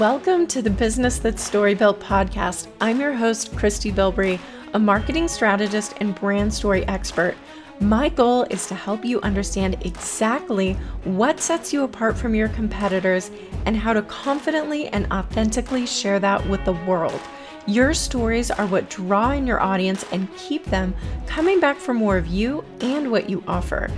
Welcome 0.00 0.46
to 0.46 0.62
the 0.62 0.70
Business 0.70 1.18
That's 1.18 1.44
Story 1.44 1.74
Built 1.74 2.00
podcast. 2.00 2.68
I'm 2.80 3.00
your 3.00 3.12
host, 3.12 3.54
Christy 3.54 3.92
Bilbrey, 3.92 4.40
a 4.72 4.78
marketing 4.78 5.28
strategist 5.28 5.92
and 5.98 6.14
brand 6.14 6.54
story 6.54 6.88
expert. 6.88 7.34
My 7.80 8.08
goal 8.08 8.44
is 8.44 8.66
to 8.68 8.74
help 8.74 9.04
you 9.04 9.20
understand 9.20 9.76
exactly 9.82 10.72
what 11.04 11.38
sets 11.38 11.74
you 11.74 11.84
apart 11.84 12.16
from 12.16 12.34
your 12.34 12.48
competitors 12.48 13.30
and 13.66 13.76
how 13.76 13.92
to 13.92 14.00
confidently 14.00 14.88
and 14.88 15.06
authentically 15.12 15.84
share 15.84 16.18
that 16.18 16.48
with 16.48 16.64
the 16.64 16.80
world. 16.88 17.20
Your 17.66 17.92
stories 17.92 18.50
are 18.50 18.66
what 18.68 18.88
draw 18.88 19.32
in 19.32 19.46
your 19.46 19.60
audience 19.60 20.06
and 20.12 20.34
keep 20.34 20.64
them 20.64 20.94
coming 21.26 21.60
back 21.60 21.76
for 21.76 21.92
more 21.92 22.16
of 22.16 22.26
you 22.26 22.64
and 22.80 23.10
what 23.10 23.28
you 23.28 23.44
offer. 23.46 23.90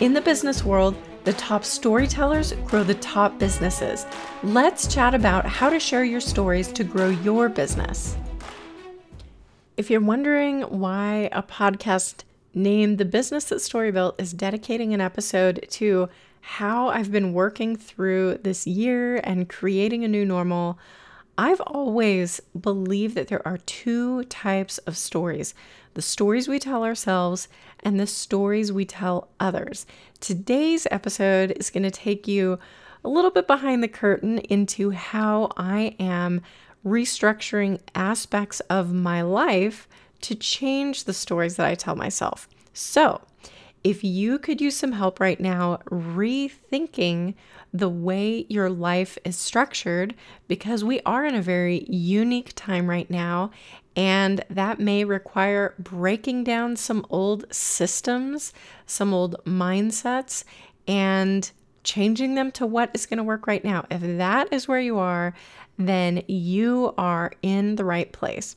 In 0.00 0.14
the 0.14 0.22
business 0.22 0.64
world, 0.64 0.96
the 1.24 1.32
top 1.34 1.64
storytellers 1.64 2.52
grow 2.64 2.82
the 2.82 2.94
top 2.94 3.38
businesses. 3.38 4.06
Let's 4.42 4.92
chat 4.92 5.14
about 5.14 5.44
how 5.44 5.68
to 5.68 5.78
share 5.78 6.04
your 6.04 6.20
stories 6.20 6.68
to 6.72 6.84
grow 6.84 7.10
your 7.10 7.48
business. 7.48 8.16
If 9.76 9.90
you're 9.90 10.00
wondering 10.00 10.62
why 10.62 11.28
a 11.32 11.42
podcast 11.42 12.24
named 12.54 12.98
The 12.98 13.04
Business 13.04 13.44
That 13.44 13.60
Story 13.60 13.92
Built 13.92 14.20
is 14.20 14.32
dedicating 14.32 14.94
an 14.94 15.00
episode 15.00 15.66
to 15.70 16.08
how 16.40 16.88
I've 16.88 17.12
been 17.12 17.34
working 17.34 17.76
through 17.76 18.38
this 18.42 18.66
year 18.66 19.16
and 19.16 19.48
creating 19.48 20.04
a 20.04 20.08
new 20.08 20.24
normal, 20.24 20.78
I've 21.36 21.60
always 21.62 22.40
believed 22.58 23.14
that 23.14 23.28
there 23.28 23.46
are 23.46 23.58
two 23.58 24.24
types 24.24 24.78
of 24.78 24.96
stories 24.96 25.54
the 25.94 26.02
stories 26.02 26.48
we 26.48 26.58
tell 26.58 26.84
ourselves 26.84 27.48
and 27.80 27.98
the 27.98 28.06
stories 28.06 28.72
we 28.72 28.84
tell 28.84 29.28
others. 29.40 29.86
Today's 30.20 30.86
episode 30.90 31.52
is 31.56 31.70
going 31.70 31.82
to 31.82 31.90
take 31.90 32.28
you 32.28 32.58
a 33.04 33.08
little 33.08 33.30
bit 33.30 33.46
behind 33.46 33.82
the 33.82 33.88
curtain 33.88 34.38
into 34.38 34.90
how 34.90 35.50
I 35.56 35.96
am 35.98 36.42
restructuring 36.84 37.80
aspects 37.94 38.60
of 38.60 38.92
my 38.92 39.22
life 39.22 39.88
to 40.22 40.34
change 40.34 41.04
the 41.04 41.12
stories 41.12 41.56
that 41.56 41.66
I 41.66 41.74
tell 41.74 41.96
myself. 41.96 42.48
So, 42.72 43.20
if 43.82 44.04
you 44.04 44.38
could 44.38 44.60
use 44.60 44.76
some 44.76 44.92
help 44.92 45.20
right 45.20 45.40
now 45.40 45.78
rethinking 45.90 47.34
the 47.72 47.88
way 47.88 48.44
your 48.48 48.68
life 48.68 49.16
is 49.24 49.36
structured, 49.36 50.14
because 50.48 50.84
we 50.84 51.00
are 51.06 51.24
in 51.24 51.34
a 51.34 51.42
very 51.42 51.86
unique 51.88 52.52
time 52.54 52.90
right 52.90 53.08
now, 53.08 53.50
and 53.96 54.44
that 54.50 54.80
may 54.80 55.04
require 55.04 55.74
breaking 55.78 56.44
down 56.44 56.76
some 56.76 57.06
old 57.10 57.44
systems, 57.52 58.52
some 58.86 59.14
old 59.14 59.36
mindsets, 59.44 60.44
and 60.86 61.50
changing 61.82 62.34
them 62.34 62.52
to 62.52 62.66
what 62.66 62.90
is 62.92 63.06
going 63.06 63.18
to 63.18 63.24
work 63.24 63.46
right 63.46 63.64
now. 63.64 63.86
If 63.90 64.00
that 64.00 64.52
is 64.52 64.68
where 64.68 64.80
you 64.80 64.98
are, 64.98 65.32
then 65.78 66.22
you 66.26 66.92
are 66.98 67.32
in 67.40 67.76
the 67.76 67.84
right 67.84 68.12
place. 68.12 68.56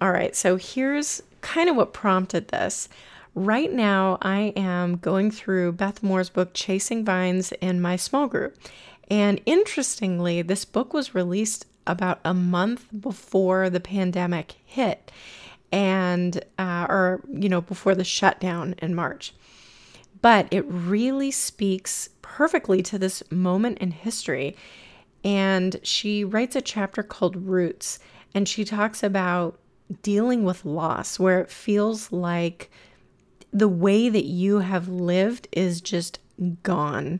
All 0.00 0.10
right, 0.10 0.34
so 0.34 0.56
here's 0.56 1.22
kind 1.40 1.70
of 1.70 1.76
what 1.76 1.92
prompted 1.92 2.48
this. 2.48 2.88
Right 3.36 3.70
now, 3.70 4.16
I 4.22 4.54
am 4.56 4.96
going 4.96 5.30
through 5.30 5.72
Beth 5.72 6.02
Moore's 6.02 6.30
book, 6.30 6.52
Chasing 6.54 7.04
Vines, 7.04 7.52
in 7.60 7.82
my 7.82 7.96
small 7.96 8.28
group. 8.28 8.56
And 9.10 9.42
interestingly, 9.44 10.40
this 10.40 10.64
book 10.64 10.94
was 10.94 11.14
released 11.14 11.66
about 11.86 12.18
a 12.24 12.32
month 12.32 12.86
before 12.98 13.68
the 13.68 13.78
pandemic 13.78 14.54
hit 14.64 15.12
and 15.70 16.42
uh, 16.58 16.86
or 16.88 17.20
you 17.30 17.50
know 17.50 17.60
before 17.60 17.94
the 17.94 18.04
shutdown 18.04 18.74
in 18.78 18.94
march 18.94 19.34
but 20.22 20.46
it 20.52 20.64
really 20.66 21.30
speaks 21.30 22.08
perfectly 22.22 22.82
to 22.82 22.98
this 22.98 23.22
moment 23.30 23.78
in 23.78 23.90
history 23.90 24.56
and 25.24 25.78
she 25.82 26.24
writes 26.24 26.56
a 26.56 26.60
chapter 26.60 27.02
called 27.02 27.36
roots 27.36 27.98
and 28.34 28.48
she 28.48 28.64
talks 28.64 29.02
about 29.02 29.58
dealing 30.02 30.44
with 30.44 30.64
loss 30.64 31.18
where 31.18 31.40
it 31.40 31.50
feels 31.50 32.10
like 32.10 32.70
the 33.56 33.68
way 33.68 34.10
that 34.10 34.26
you 34.26 34.58
have 34.58 34.86
lived 34.86 35.48
is 35.50 35.80
just 35.80 36.18
gone 36.62 37.18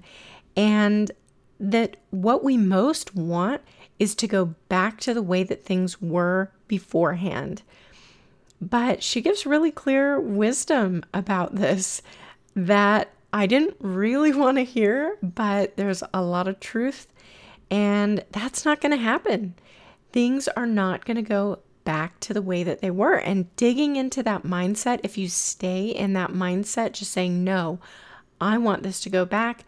and 0.55 1.11
that 1.59 1.97
what 2.11 2.45
we 2.45 2.59
most 2.59 3.15
want 3.15 3.63
is 3.99 4.15
to 4.15 4.27
go 4.27 4.55
back 4.69 5.01
to 5.01 5.15
the 5.15 5.23
way 5.23 5.43
that 5.43 5.65
things 5.65 6.03
were 6.03 6.53
beforehand. 6.69 7.63
But 8.61 9.03
she 9.03 9.23
gives 9.23 9.47
really 9.47 9.71
clear 9.71 10.21
wisdom 10.21 11.05
about 11.15 11.55
this 11.55 12.03
that 12.55 13.13
I 13.33 13.47
didn't 13.47 13.77
really 13.81 14.33
want 14.35 14.59
to 14.59 14.65
hear, 14.65 15.17
but 15.23 15.79
there's 15.79 16.03
a 16.13 16.21
lot 16.21 16.49
of 16.49 16.61
truth, 16.61 17.07
and 17.71 18.23
that's 18.33 18.67
not 18.67 18.83
going 18.83 18.93
to 18.93 19.03
happen. 19.03 19.55
Things 20.13 20.49
are 20.49 20.67
not 20.67 21.07
going 21.07 21.17
to 21.17 21.23
go 21.23 21.61
back 21.87 22.21
to 22.21 22.35
the 22.35 22.43
way 22.43 22.63
that 22.63 22.83
they 22.83 22.91
were. 22.91 23.15
And 23.15 23.55
digging 23.57 23.97
into 23.97 24.23
that 24.25 24.43
mindset, 24.43 25.01
if 25.03 25.17
you 25.17 25.29
stay 25.29 25.87
in 25.87 26.13
that 26.13 26.33
mindset, 26.33 26.93
just 26.93 27.13
saying, 27.13 27.43
no, 27.43 27.79
I 28.39 28.59
want 28.59 28.83
this 28.83 29.01
to 29.01 29.11
go 29.11 29.25
back, 29.25 29.65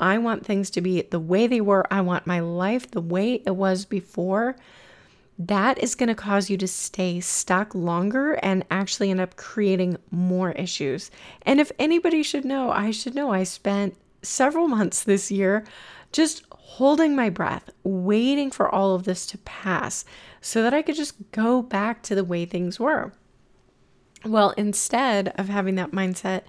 I 0.00 0.18
want 0.18 0.44
things 0.44 0.70
to 0.70 0.80
be 0.80 1.02
the 1.02 1.20
way 1.20 1.46
they 1.46 1.60
were. 1.60 1.84
I 1.92 2.00
want 2.00 2.26
my 2.26 2.40
life 2.40 2.90
the 2.90 3.00
way 3.00 3.42
it 3.46 3.56
was 3.56 3.84
before. 3.84 4.56
That 5.38 5.78
is 5.78 5.94
going 5.94 6.08
to 6.08 6.14
cause 6.14 6.50
you 6.50 6.56
to 6.56 6.66
stay 6.66 7.20
stuck 7.20 7.74
longer 7.74 8.32
and 8.34 8.64
actually 8.70 9.10
end 9.10 9.20
up 9.20 9.36
creating 9.36 9.96
more 10.10 10.52
issues. 10.52 11.10
And 11.42 11.60
if 11.60 11.70
anybody 11.78 12.22
should 12.22 12.44
know, 12.44 12.70
I 12.70 12.90
should 12.90 13.14
know 13.14 13.30
I 13.30 13.44
spent 13.44 13.96
several 14.22 14.66
months 14.66 15.04
this 15.04 15.30
year 15.30 15.64
just 16.10 16.44
holding 16.50 17.14
my 17.14 17.28
breath, 17.28 17.70
waiting 17.84 18.50
for 18.50 18.68
all 18.68 18.94
of 18.94 19.04
this 19.04 19.26
to 19.26 19.38
pass 19.38 20.04
so 20.40 20.62
that 20.62 20.74
I 20.74 20.82
could 20.82 20.96
just 20.96 21.30
go 21.32 21.62
back 21.62 22.02
to 22.04 22.14
the 22.14 22.24
way 22.24 22.44
things 22.44 22.78
were. 22.78 23.12
Well, 24.24 24.50
instead 24.56 25.32
of 25.36 25.48
having 25.48 25.76
that 25.76 25.92
mindset, 25.92 26.42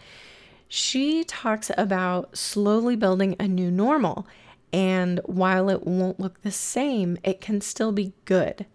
she 0.68 1.24
talks 1.24 1.72
about 1.78 2.38
slowly 2.38 2.96
building 2.96 3.36
a 3.40 3.48
new 3.48 3.72
normal. 3.72 4.28
And 4.72 5.20
while 5.26 5.70
it 5.70 5.86
won't 5.86 6.20
look 6.20 6.42
the 6.42 6.52
same, 6.52 7.18
it 7.24 7.42
can 7.42 7.62
still 7.62 7.92
be 7.92 8.14
good. 8.26 8.66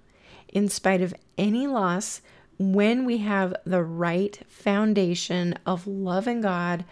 In 0.48 0.68
spite 0.68 1.02
of 1.02 1.14
any 1.38 1.66
loss, 1.66 2.20
when 2.58 3.04
we 3.04 3.18
have 3.18 3.54
the 3.64 3.82
right 3.82 4.40
foundation 4.48 5.58
of 5.66 5.86
loving 5.86 6.40
God, 6.40 6.84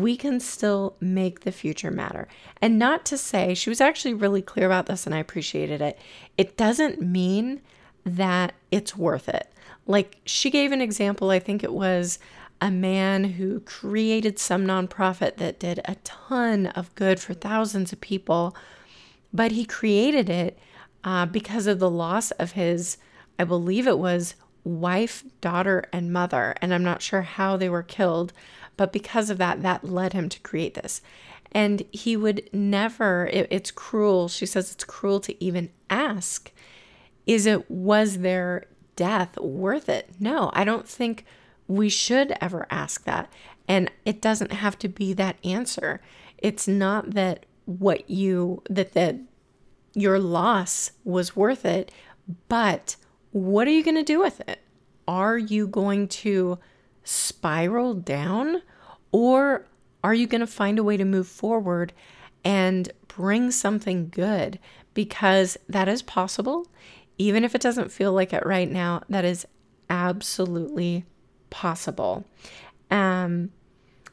we 0.00 0.16
can 0.16 0.40
still 0.40 0.96
make 1.00 1.40
the 1.40 1.52
future 1.52 1.90
matter. 1.90 2.28
And 2.60 2.78
not 2.78 3.04
to 3.06 3.18
say, 3.18 3.54
she 3.54 3.70
was 3.70 3.80
actually 3.80 4.14
really 4.14 4.42
clear 4.42 4.66
about 4.66 4.86
this 4.86 5.06
and 5.06 5.14
I 5.14 5.18
appreciated 5.18 5.80
it. 5.80 5.98
It 6.36 6.56
doesn't 6.56 7.00
mean 7.00 7.60
that 8.04 8.52
it's 8.70 8.96
worth 8.96 9.28
it. 9.28 9.50
Like 9.86 10.18
she 10.24 10.50
gave 10.50 10.72
an 10.72 10.80
example, 10.80 11.30
I 11.30 11.38
think 11.38 11.62
it 11.62 11.72
was 11.72 12.18
a 12.60 12.70
man 12.70 13.24
who 13.24 13.60
created 13.60 14.38
some 14.38 14.66
nonprofit 14.66 15.36
that 15.36 15.60
did 15.60 15.80
a 15.84 15.96
ton 15.96 16.66
of 16.68 16.94
good 16.94 17.20
for 17.20 17.34
thousands 17.34 17.92
of 17.92 18.00
people, 18.00 18.56
but 19.32 19.52
he 19.52 19.64
created 19.64 20.30
it 20.30 20.58
uh, 21.02 21.26
because 21.26 21.66
of 21.66 21.78
the 21.78 21.90
loss 21.90 22.30
of 22.32 22.52
his, 22.52 22.96
I 23.38 23.44
believe 23.44 23.86
it 23.86 23.98
was 23.98 24.34
wife, 24.64 25.24
daughter, 25.42 25.84
and 25.92 26.12
mother. 26.12 26.54
And 26.62 26.72
I'm 26.72 26.84
not 26.84 27.02
sure 27.02 27.22
how 27.22 27.56
they 27.56 27.68
were 27.68 27.82
killed, 27.82 28.32
but 28.76 28.92
because 28.92 29.30
of 29.30 29.38
that, 29.38 29.62
that 29.62 29.84
led 29.84 30.12
him 30.12 30.28
to 30.28 30.40
create 30.40 30.74
this. 30.74 31.00
And 31.52 31.84
he 31.92 32.16
would 32.16 32.50
never, 32.52 33.26
it, 33.26 33.46
it's 33.50 33.70
cruel. 33.70 34.28
She 34.28 34.46
says 34.46 34.72
it's 34.72 34.84
cruel 34.84 35.20
to 35.20 35.44
even 35.44 35.70
ask, 35.88 36.50
is 37.26 37.46
it, 37.46 37.70
was 37.70 38.18
their 38.18 38.66
death 38.96 39.38
worth 39.38 39.88
it? 39.88 40.10
No, 40.18 40.50
I 40.52 40.64
don't 40.64 40.88
think 40.88 41.24
we 41.68 41.88
should 41.88 42.36
ever 42.40 42.66
ask 42.70 43.04
that. 43.04 43.32
And 43.68 43.90
it 44.04 44.20
doesn't 44.20 44.52
have 44.52 44.78
to 44.80 44.88
be 44.88 45.12
that 45.14 45.36
answer. 45.44 46.00
It's 46.38 46.68
not 46.68 47.12
that 47.12 47.46
what 47.64 48.10
you 48.10 48.62
that 48.68 48.92
that 48.92 49.16
your 49.94 50.18
loss 50.18 50.90
was 51.04 51.34
worth 51.34 51.64
it, 51.64 51.90
but 52.48 52.96
what 53.30 53.66
are 53.66 53.70
you 53.70 53.82
going 53.82 53.96
to 53.96 54.02
do 54.02 54.20
with 54.20 54.46
it? 54.46 54.60
Are 55.08 55.38
you 55.38 55.66
going 55.66 56.08
to 56.08 56.58
spiral 57.04 57.94
down 57.94 58.62
or 59.12 59.66
are 60.02 60.14
you 60.14 60.26
going 60.26 60.40
to 60.40 60.46
find 60.46 60.78
a 60.78 60.84
way 60.84 60.96
to 60.96 61.04
move 61.04 61.28
forward 61.28 61.92
and 62.44 62.92
bring 63.08 63.50
something 63.50 64.08
good? 64.08 64.58
Because 64.92 65.56
that 65.68 65.88
is 65.88 66.02
possible. 66.02 66.66
Even 67.16 67.44
if 67.44 67.54
it 67.54 67.60
doesn't 67.60 67.92
feel 67.92 68.12
like 68.12 68.32
it 68.32 68.44
right 68.44 68.70
now, 68.70 69.02
that 69.08 69.24
is 69.24 69.46
absolutely 69.88 71.04
possible. 71.50 72.24
Um, 72.90 73.50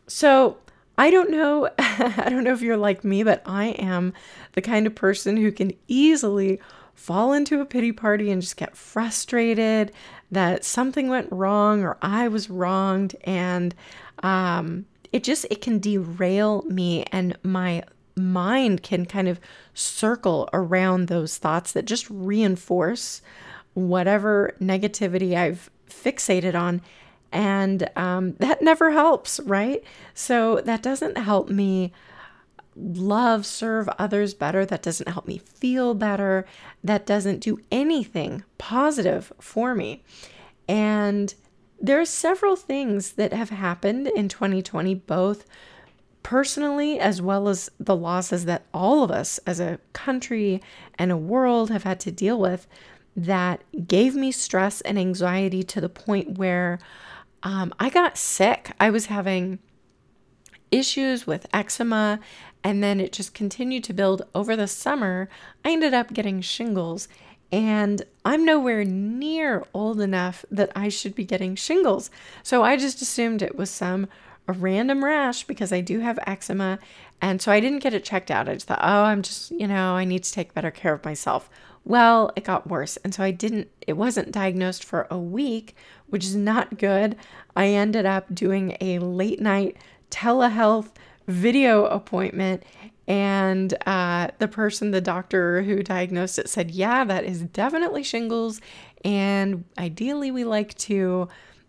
so 0.07 0.57
I 0.97 1.09
don't 1.09 1.31
know. 1.31 1.69
I 1.79 2.27
don't 2.29 2.43
know 2.43 2.53
if 2.53 2.61
you're 2.61 2.77
like 2.77 3.03
me, 3.03 3.23
but 3.23 3.41
I 3.45 3.69
am 3.69 4.13
the 4.53 4.61
kind 4.61 4.87
of 4.87 4.95
person 4.95 5.35
who 5.37 5.51
can 5.51 5.73
easily 5.87 6.59
fall 6.93 7.33
into 7.33 7.59
a 7.59 7.65
pity 7.65 7.91
party 7.91 8.29
and 8.31 8.41
just 8.41 8.57
get 8.57 8.77
frustrated 8.77 9.91
that 10.31 10.63
something 10.63 11.09
went 11.09 11.31
wrong 11.31 11.83
or 11.83 11.97
I 12.01 12.27
was 12.27 12.49
wronged 12.49 13.15
and 13.23 13.75
um, 14.23 14.85
it 15.11 15.23
just 15.23 15.45
it 15.51 15.61
can 15.61 15.79
derail 15.79 16.63
me 16.63 17.03
and 17.11 17.37
my 17.43 17.83
mind 18.15 18.83
can 18.83 19.05
kind 19.05 19.27
of 19.27 19.39
circle 19.73 20.49
around 20.53 21.07
those 21.07 21.37
thoughts 21.37 21.71
that 21.73 21.85
just 21.85 22.09
reinforce 22.09 23.21
whatever 23.73 24.55
negativity 24.61 25.35
I've 25.35 25.69
fixated 25.89 26.55
on. 26.55 26.81
And 27.31 27.89
um, 27.95 28.33
that 28.39 28.61
never 28.61 28.91
helps, 28.91 29.39
right? 29.41 29.83
So 30.13 30.61
that 30.61 30.81
doesn't 30.81 31.17
help 31.17 31.49
me 31.49 31.93
love, 32.75 33.45
serve 33.45 33.89
others 33.99 34.33
better. 34.33 34.65
That 34.65 34.81
doesn't 34.81 35.09
help 35.09 35.27
me 35.27 35.39
feel 35.39 35.93
better. 35.93 36.45
That 36.83 37.05
doesn't 37.05 37.39
do 37.39 37.59
anything 37.71 38.43
positive 38.57 39.33
for 39.39 39.75
me. 39.75 40.03
And 40.67 41.33
there 41.79 41.99
are 41.99 42.05
several 42.05 42.55
things 42.55 43.13
that 43.13 43.33
have 43.33 43.49
happened 43.49 44.07
in 44.07 44.29
2020, 44.29 44.95
both 44.95 45.45
personally 46.23 46.99
as 46.99 47.21
well 47.21 47.49
as 47.49 47.69
the 47.79 47.95
losses 47.95 48.45
that 48.45 48.63
all 48.73 49.03
of 49.03 49.09
us 49.09 49.39
as 49.39 49.59
a 49.59 49.79
country 49.93 50.61
and 50.95 51.11
a 51.11 51.17
world 51.17 51.71
have 51.71 51.83
had 51.83 51.99
to 51.99 52.11
deal 52.11 52.39
with 52.39 52.67
that 53.15 53.63
gave 53.87 54.15
me 54.15 54.31
stress 54.31 54.81
and 54.81 54.97
anxiety 54.97 55.63
to 55.63 55.81
the 55.81 55.89
point 55.89 56.37
where 56.37 56.79
um, 57.43 57.73
I 57.79 57.89
got 57.89 58.17
sick. 58.17 58.71
I 58.79 58.89
was 58.89 59.07
having 59.07 59.59
issues 60.69 61.27
with 61.27 61.47
eczema, 61.53 62.19
and 62.63 62.83
then 62.83 62.99
it 62.99 63.11
just 63.11 63.33
continued 63.33 63.83
to 63.85 63.93
build 63.93 64.23
over 64.35 64.55
the 64.55 64.67
summer. 64.67 65.29
I 65.65 65.71
ended 65.71 65.93
up 65.93 66.13
getting 66.13 66.41
shingles, 66.41 67.07
and 67.51 68.03
I'm 68.23 68.45
nowhere 68.45 68.83
near 68.83 69.65
old 69.73 69.99
enough 69.99 70.45
that 70.51 70.71
I 70.75 70.89
should 70.89 71.15
be 71.15 71.25
getting 71.25 71.55
shingles. 71.55 72.09
So 72.43 72.63
I 72.63 72.77
just 72.77 73.01
assumed 73.01 73.41
it 73.41 73.57
was 73.57 73.69
some 73.69 74.07
random 74.47 75.03
rash 75.03 75.43
because 75.43 75.71
I 75.71 75.81
do 75.81 75.99
have 75.99 76.19
eczema. 76.25 76.79
And 77.21 77.41
so 77.41 77.51
I 77.51 77.59
didn't 77.59 77.79
get 77.79 77.93
it 77.93 78.03
checked 78.03 78.31
out. 78.31 78.49
I 78.49 78.55
just 78.55 78.67
thought, 78.67 78.79
oh, 78.81 79.03
I'm 79.03 79.21
just, 79.21 79.51
you 79.51 79.67
know, 79.67 79.95
I 79.95 80.05
need 80.05 80.23
to 80.23 80.31
take 80.31 80.53
better 80.53 80.71
care 80.71 80.93
of 80.93 81.05
myself. 81.05 81.49
Well, 81.83 82.31
it 82.35 82.43
got 82.43 82.67
worse. 82.67 82.97
And 82.97 83.13
so 83.13 83.23
I 83.23 83.31
didn't, 83.31 83.69
it 83.85 83.93
wasn't 83.93 84.31
diagnosed 84.31 84.83
for 84.83 85.07
a 85.09 85.17
week, 85.17 85.75
which 86.07 86.25
is 86.25 86.35
not 86.35 86.77
good. 86.77 87.15
I 87.55 87.67
ended 87.67 88.05
up 88.05 88.33
doing 88.33 88.77
a 88.81 88.99
late 88.99 89.39
night 89.39 89.77
telehealth 90.09 90.89
video 91.31 91.85
appointment. 91.85 92.63
And 93.07 93.73
uh, 93.87 94.29
the 94.37 94.47
person, 94.47 94.91
the 94.91 95.01
doctor 95.01 95.63
who 95.63 95.83
diagnosed 95.83 96.39
it, 96.39 96.49
said, 96.49 96.71
Yeah, 96.71 97.03
that 97.05 97.23
is 97.25 97.41
definitely 97.41 98.03
shingles. 98.03 98.61
And 99.03 99.65
ideally, 99.77 100.31
we 100.31 100.43
like 100.43 100.77
to 100.79 101.27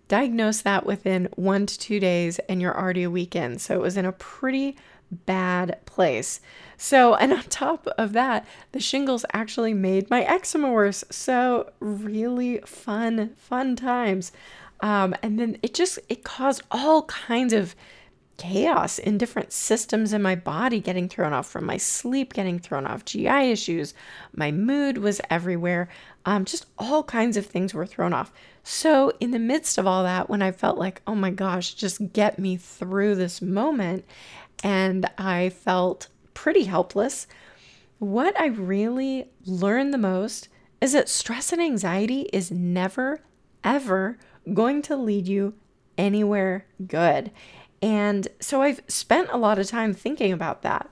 diagnose 0.09 0.61
that 0.61 0.85
within 0.85 1.29
one 1.37 1.65
to 1.65 1.79
two 1.79 1.99
days, 1.99 2.39
and 2.41 2.61
you're 2.61 2.79
already 2.79 3.03
a 3.03 3.11
week 3.11 3.35
in. 3.35 3.59
So 3.59 3.75
it 3.75 3.81
was 3.81 3.97
in 3.97 4.05
a 4.05 4.13
pretty 4.13 4.77
bad 5.11 5.79
place. 5.87 6.41
So, 6.77 7.15
and 7.15 7.33
on 7.33 7.43
top 7.45 7.87
of 7.99 8.13
that, 8.13 8.47
the 8.73 8.81
shingles 8.81 9.25
actually 9.33 9.75
made 9.75 10.11
my 10.11 10.23
eczema 10.23 10.71
worse. 10.71 11.05
So, 11.11 11.71
really 11.81 12.59
fun, 12.59 13.35
fun 13.37 13.77
times. 13.77 14.33
Um, 14.81 15.15
and 15.23 15.39
then 15.39 15.59
it 15.63 15.75
just 15.75 15.99
it 16.09 16.25
caused 16.25 16.63
all 16.71 17.05
kinds 17.05 17.53
of 17.53 17.77
chaos 18.43 18.99
in 18.99 19.19
different 19.19 19.53
systems 19.53 20.13
in 20.13 20.23
my 20.23 20.35
body 20.35 20.81
getting 20.81 21.09
thrown 21.09 21.33
off 21.33 21.49
from 21.49 21.65
my 21.65 21.77
sleep 21.77 22.33
getting 22.33 22.59
thrown 22.59 22.87
off 22.87 23.05
gi 23.05 23.27
issues 23.29 23.95
my 24.35 24.51
mood 24.51 24.99
was 24.99 25.21
everywhere 25.31 25.89
um, 26.25 26.45
just 26.45 26.67
all 26.79 27.03
kinds 27.03 27.37
of 27.37 27.47
things 27.47 27.75
were 27.75 27.87
thrown 27.87 28.13
off 28.13 28.33
so 28.63 29.13
in 29.21 29.31
the 29.31 29.39
midst 29.39 29.79
of 29.79 29.87
all 29.87 30.03
that 30.03 30.29
when 30.29 30.43
i 30.43 30.51
felt 30.51 30.79
like 30.79 31.03
oh 31.07 31.15
my 31.15 31.31
gosh 31.31 31.75
just 31.75 32.13
get 32.13 32.39
me 32.39 32.57
through 32.57 33.15
this 33.15 33.41
moment 33.43 34.05
and 34.63 35.09
I 35.19 35.51
felt 35.51 36.09
pretty 36.35 36.65
helpless. 36.65 37.27
What 37.99 38.39
I 38.41 38.47
really 38.47 39.29
learned 39.45 39.93
the 39.93 39.99
most 39.99 40.49
is 40.81 40.93
that 40.93 41.09
stress 41.09 41.53
and 41.53 41.63
anxiety 41.63 42.23
is 42.33 42.51
never, 42.51 43.21
ever 43.63 44.19
going 44.53 44.83
to 44.83 44.97
lead 44.97 45.29
you 45.29 45.55
anywhere 45.99 46.67
good. 46.87 47.31
And 47.83 48.29
so 48.41 48.63
I've 48.63 48.81
spent 48.89 49.29
a 49.33 49.37
lot 49.37 49.59
of 49.59 49.67
time 49.67 49.93
thinking 49.93 50.33
about 50.33 50.63
that 50.63 50.91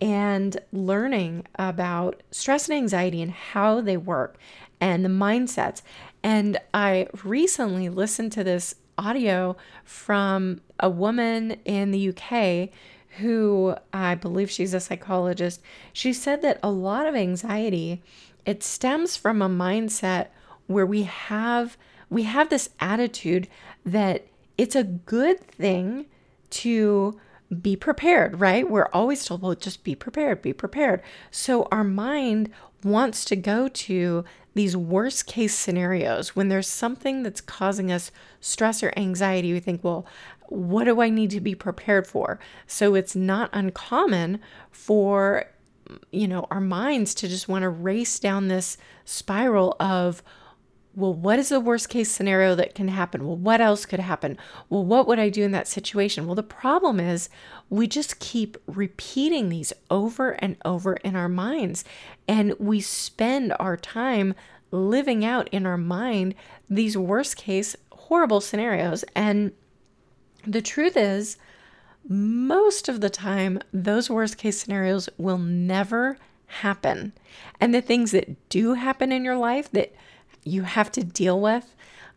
and 0.00 0.56
learning 0.72 1.46
about 1.56 2.22
stress 2.30 2.68
and 2.68 2.78
anxiety 2.78 3.20
and 3.20 3.32
how 3.32 3.80
they 3.80 3.96
work 3.96 4.38
and 4.80 5.04
the 5.04 5.08
mindsets. 5.08 5.82
And 6.22 6.58
I 6.72 7.08
recently 7.24 7.88
listened 7.88 8.32
to 8.32 8.44
this 8.44 8.76
audio 8.96 9.56
from 9.84 10.60
a 10.78 10.88
woman 10.88 11.52
in 11.64 11.90
the 11.90 12.08
UK 12.10 12.70
who 13.18 13.74
I 13.92 14.14
believe 14.14 14.50
she's 14.50 14.74
a 14.74 14.80
psychologist, 14.80 15.60
she 15.92 16.12
said 16.12 16.42
that 16.42 16.60
a 16.62 16.70
lot 16.70 17.06
of 17.06 17.14
anxiety 17.14 18.02
it 18.44 18.62
stems 18.62 19.16
from 19.16 19.42
a 19.42 19.48
mindset 19.48 20.28
where 20.66 20.86
we 20.86 21.02
have 21.02 21.76
we 22.08 22.22
have 22.22 22.48
this 22.48 22.70
attitude 22.80 23.46
that 23.84 24.26
it's 24.56 24.74
a 24.74 24.84
good 24.84 25.40
thing 25.40 26.06
to 26.50 27.18
be 27.62 27.76
prepared, 27.76 28.40
right? 28.40 28.68
We're 28.68 28.90
always 28.92 29.24
told, 29.24 29.42
well, 29.42 29.54
just 29.54 29.84
be 29.84 29.94
prepared, 29.94 30.42
be 30.42 30.52
prepared. 30.52 31.02
So 31.30 31.66
our 31.72 31.84
mind 31.84 32.50
wants 32.84 33.24
to 33.26 33.36
go 33.36 33.68
to 33.68 34.24
these 34.54 34.76
worst 34.76 35.26
case 35.26 35.54
scenarios 35.54 36.34
when 36.36 36.48
there's 36.48 36.68
something 36.68 37.22
that's 37.22 37.40
causing 37.40 37.90
us 37.90 38.10
stress 38.40 38.82
or 38.82 38.92
anxiety. 38.96 39.52
We 39.52 39.60
think, 39.60 39.82
well, 39.82 40.06
what 40.48 40.84
do 40.84 41.00
I 41.00 41.10
need 41.10 41.30
to 41.30 41.40
be 41.40 41.54
prepared 41.54 42.06
for? 42.06 42.38
So 42.66 42.94
it's 42.94 43.14
not 43.14 43.50
uncommon 43.52 44.40
for 44.70 45.44
you 46.10 46.28
know 46.28 46.46
our 46.50 46.60
minds 46.60 47.14
to 47.14 47.28
just 47.28 47.48
want 47.48 47.62
to 47.62 47.68
race 47.68 48.18
down 48.18 48.48
this 48.48 48.76
spiral 49.06 49.74
of 49.80 50.22
well 50.98 51.14
what 51.14 51.38
is 51.38 51.48
the 51.48 51.60
worst 51.60 51.88
case 51.88 52.10
scenario 52.10 52.54
that 52.54 52.74
can 52.74 52.88
happen? 52.88 53.26
Well 53.26 53.36
what 53.36 53.60
else 53.60 53.86
could 53.86 54.00
happen? 54.00 54.36
Well 54.68 54.84
what 54.84 55.06
would 55.06 55.18
i 55.18 55.28
do 55.28 55.44
in 55.44 55.52
that 55.52 55.68
situation? 55.68 56.26
Well 56.26 56.34
the 56.34 56.42
problem 56.42 57.00
is 57.00 57.28
we 57.70 57.86
just 57.86 58.18
keep 58.18 58.56
repeating 58.66 59.48
these 59.48 59.72
over 59.90 60.32
and 60.32 60.56
over 60.64 60.94
in 60.94 61.16
our 61.16 61.28
minds 61.28 61.84
and 62.26 62.54
we 62.58 62.80
spend 62.80 63.54
our 63.58 63.76
time 63.76 64.34
living 64.70 65.24
out 65.24 65.48
in 65.48 65.66
our 65.66 65.78
mind 65.78 66.34
these 66.68 66.96
worst 66.96 67.36
case 67.36 67.76
horrible 68.08 68.40
scenarios. 68.40 69.04
And 69.14 69.52
the 70.46 70.62
truth 70.62 70.96
is, 70.96 71.36
most 72.08 72.88
of 72.88 73.00
the 73.00 73.10
time, 73.10 73.60
those 73.72 74.08
worst 74.08 74.38
case 74.38 74.58
scenarios 74.58 75.08
will 75.18 75.38
never 75.38 76.16
happen. 76.46 77.12
And 77.60 77.74
the 77.74 77.82
things 77.82 78.12
that 78.12 78.48
do 78.48 78.74
happen 78.74 79.12
in 79.12 79.24
your 79.24 79.36
life 79.36 79.70
that 79.72 79.92
you 80.48 80.62
have 80.62 80.90
to 80.92 81.04
deal 81.04 81.40
with 81.40 81.74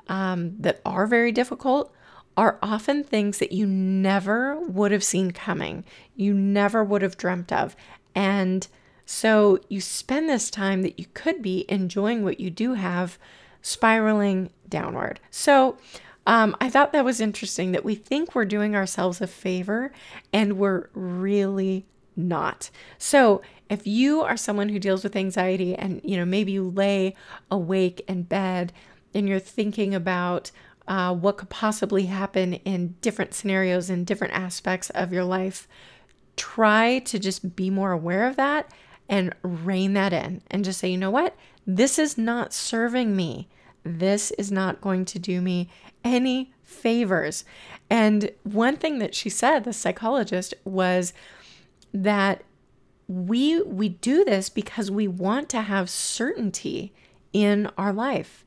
um, 0.08 0.56
that 0.60 0.82
are 0.86 1.08
very 1.08 1.32
difficult 1.32 1.94
are 2.38 2.58
often 2.62 3.04
things 3.04 3.40
that 3.40 3.52
you 3.52 3.66
never 3.66 4.58
would 4.60 4.92
have 4.92 5.04
seen 5.04 5.32
coming, 5.32 5.84
you 6.16 6.34
never 6.34 6.84
would 6.84 7.02
have 7.02 7.18
dreamt 7.18 7.52
of. 7.52 7.76
And 8.16 8.68
so 9.06 9.60
you 9.68 9.82
spend 9.82 10.30
this 10.30 10.50
time 10.50 10.82
that 10.84 10.98
you 10.98 11.06
could 11.14 11.42
be 11.42 11.66
enjoying 11.68 12.24
what 12.24 12.40
you 12.40 12.50
do 12.50 12.74
have 12.74 13.20
spiraling 13.62 14.50
downward. 14.70 15.20
So 15.30 15.78
um, 16.26 16.56
I 16.62 16.70
thought 16.70 16.94
that 16.94 17.06
was 17.06 17.20
interesting 17.20 17.72
that 17.74 17.84
we 17.84 17.96
think 17.96 18.34
we're 18.34 18.46
doing 18.46 18.76
ourselves 18.76 19.22
a 19.22 19.28
favor 19.28 19.92
and 20.32 20.58
we're 20.58 20.90
really 20.94 21.86
not. 22.16 22.70
So, 22.98 23.42
if 23.70 23.88
you 23.88 24.22
are 24.22 24.36
someone 24.36 24.70
who 24.70 24.80
deals 24.80 25.04
with 25.04 25.16
anxiety 25.16 25.76
and 25.76 26.02
you 26.04 26.18
know 26.18 26.26
maybe 26.26 26.52
you 26.52 26.70
lay 26.70 27.16
awake 27.50 28.04
in 28.08 28.24
bed 28.24 28.74
and 29.14 29.28
you're 29.28 29.40
thinking 29.40 29.96
about 29.96 30.52
uh, 30.88 31.14
what 31.14 31.38
could 31.38 31.50
possibly 31.50 32.08
happen 32.08 32.56
in 32.56 32.96
different 33.02 33.34
scenarios 33.34 33.90
and 33.90 34.06
different 34.06 34.34
aspects 34.34 34.90
of 34.92 35.14
your 35.14 35.24
life, 35.24 35.68
try 36.36 37.00
to 37.00 37.20
just 37.20 37.56
be 37.56 37.70
more 37.70 37.92
aware 37.92 38.28
of 38.28 38.36
that 38.36 38.70
and 39.08 39.34
rein 39.42 39.94
that 39.94 40.14
in 40.14 40.42
and 40.50 40.66
just 40.66 40.80
say, 40.80 40.90
you 40.90 40.98
know 40.98 41.12
what, 41.12 41.36
this 41.68 42.00
is 42.00 42.18
not 42.18 42.54
serving 42.54 43.16
me. 43.16 43.48
This 43.84 44.32
is 44.32 44.52
not 44.52 44.82
going 44.82 45.06
to 45.06 45.20
do 45.20 45.42
me 45.42 45.70
any 46.04 46.54
favors. 46.64 47.46
And 47.90 48.32
one 48.44 48.78
thing 48.78 49.00
that 49.00 49.16
she 49.16 49.30
said, 49.30 49.64
the 49.64 49.74
psychologist, 49.74 50.54
was 50.64 51.14
that 51.94 52.44
we 53.08 53.62
we 53.62 53.90
do 53.90 54.24
this 54.24 54.50
because 54.50 54.90
we 54.90 55.08
want 55.08 55.50
to 55.50 55.62
have 55.62 55.90
certainty 55.90 56.94
in 57.34 57.70
our 57.78 57.92
life. 57.92 58.46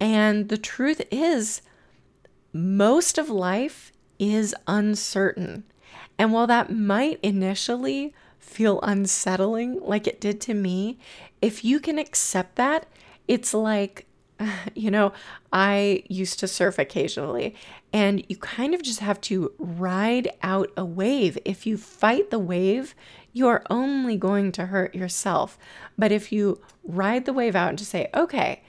And 0.00 0.48
the 0.48 0.58
truth 0.58 1.02
is 1.10 1.62
most 2.52 3.18
of 3.18 3.28
life 3.28 3.92
is 4.18 4.54
uncertain. 4.66 5.64
And 6.18 6.32
while 6.32 6.46
that 6.46 6.72
might 6.72 7.18
initially 7.22 8.14
feel 8.38 8.80
unsettling 8.82 9.80
like 9.80 10.06
it 10.06 10.20
did 10.20 10.40
to 10.42 10.54
me, 10.54 10.98
if 11.42 11.64
you 11.64 11.80
can 11.80 11.98
accept 11.98 12.56
that, 12.56 12.86
it's 13.26 13.52
like 13.52 14.06
you 14.74 14.90
know, 14.90 15.12
I 15.52 16.02
used 16.08 16.38
to 16.40 16.48
surf 16.48 16.78
occasionally, 16.78 17.54
and 17.92 18.24
you 18.28 18.36
kind 18.36 18.74
of 18.74 18.82
just 18.82 19.00
have 19.00 19.20
to 19.22 19.52
ride 19.58 20.28
out 20.42 20.70
a 20.76 20.84
wave. 20.84 21.38
If 21.44 21.66
you 21.66 21.76
fight 21.76 22.30
the 22.30 22.38
wave, 22.38 22.94
you 23.32 23.48
are 23.48 23.64
only 23.70 24.16
going 24.16 24.52
to 24.52 24.66
hurt 24.66 24.94
yourself. 24.94 25.58
But 25.96 26.12
if 26.12 26.32
you 26.32 26.60
ride 26.82 27.24
the 27.24 27.32
wave 27.32 27.56
out 27.56 27.70
and 27.70 27.78
just 27.78 27.90
say, 27.90 28.08
okay, 28.14 28.62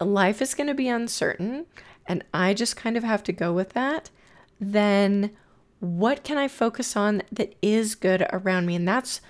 life 0.00 0.42
is 0.42 0.54
going 0.54 0.66
to 0.66 0.74
be 0.74 0.88
uncertain, 0.88 1.66
and 2.06 2.24
I 2.32 2.54
just 2.54 2.76
kind 2.76 2.96
of 2.96 3.04
have 3.04 3.22
to 3.24 3.32
go 3.32 3.52
with 3.52 3.70
that, 3.70 4.10
then 4.60 5.30
what 5.80 6.24
can 6.24 6.38
I 6.38 6.48
focus 6.48 6.96
on 6.96 7.22
that 7.32 7.54
is 7.62 7.94
good 7.94 8.26
around 8.32 8.66
me? 8.66 8.74
And 8.74 8.86
that's 8.86 9.20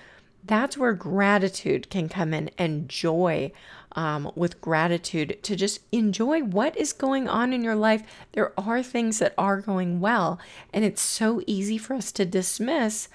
that's 0.47 0.77
where 0.77 0.93
gratitude 0.93 1.89
can 1.89 2.07
come 2.07 2.31
in 2.31 2.51
and 2.57 2.87
joy 2.87 3.51
um, 3.95 4.31
with 4.35 4.61
gratitude 4.61 5.39
to 5.43 5.55
just 5.55 5.79
enjoy 5.91 6.41
what 6.41 6.77
is 6.77 6.93
going 6.93 7.27
on 7.27 7.53
in 7.53 7.63
your 7.63 7.75
life. 7.75 8.03
There 8.33 8.53
are 8.59 8.83
things 8.83 9.19
that 9.19 9.33
are 9.37 9.61
going 9.61 9.99
well, 9.99 10.39
and 10.73 10.85
it's 10.85 11.01
so 11.01 11.41
easy 11.47 11.77
for 11.77 11.93
us 11.93 12.11
to 12.13 12.25
dismiss 12.25 13.07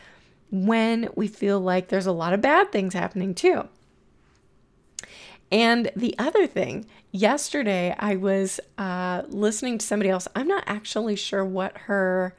when 0.51 1.09
we 1.15 1.29
feel 1.29 1.61
like 1.61 1.89
there's 1.89 2.07
a 2.07 2.13
lot 2.13 2.33
of 2.33 2.41
bad 2.41 2.73
things 2.73 2.95
happening 2.95 3.35
too. 3.35 3.69
And 5.53 5.91
the 5.97 6.15
other 6.19 6.47
thing, 6.47 6.87
yesterday 7.11 7.95
I 7.99 8.17
was 8.17 8.61
uh, 8.79 9.23
listening 9.29 9.79
to 9.79 9.87
somebody 9.87 10.11
else. 10.11 10.29
I'm 10.35 10.49
not 10.49 10.65
actually 10.67 11.17
sure 11.17 11.45
what 11.45 11.77
her 11.79 12.37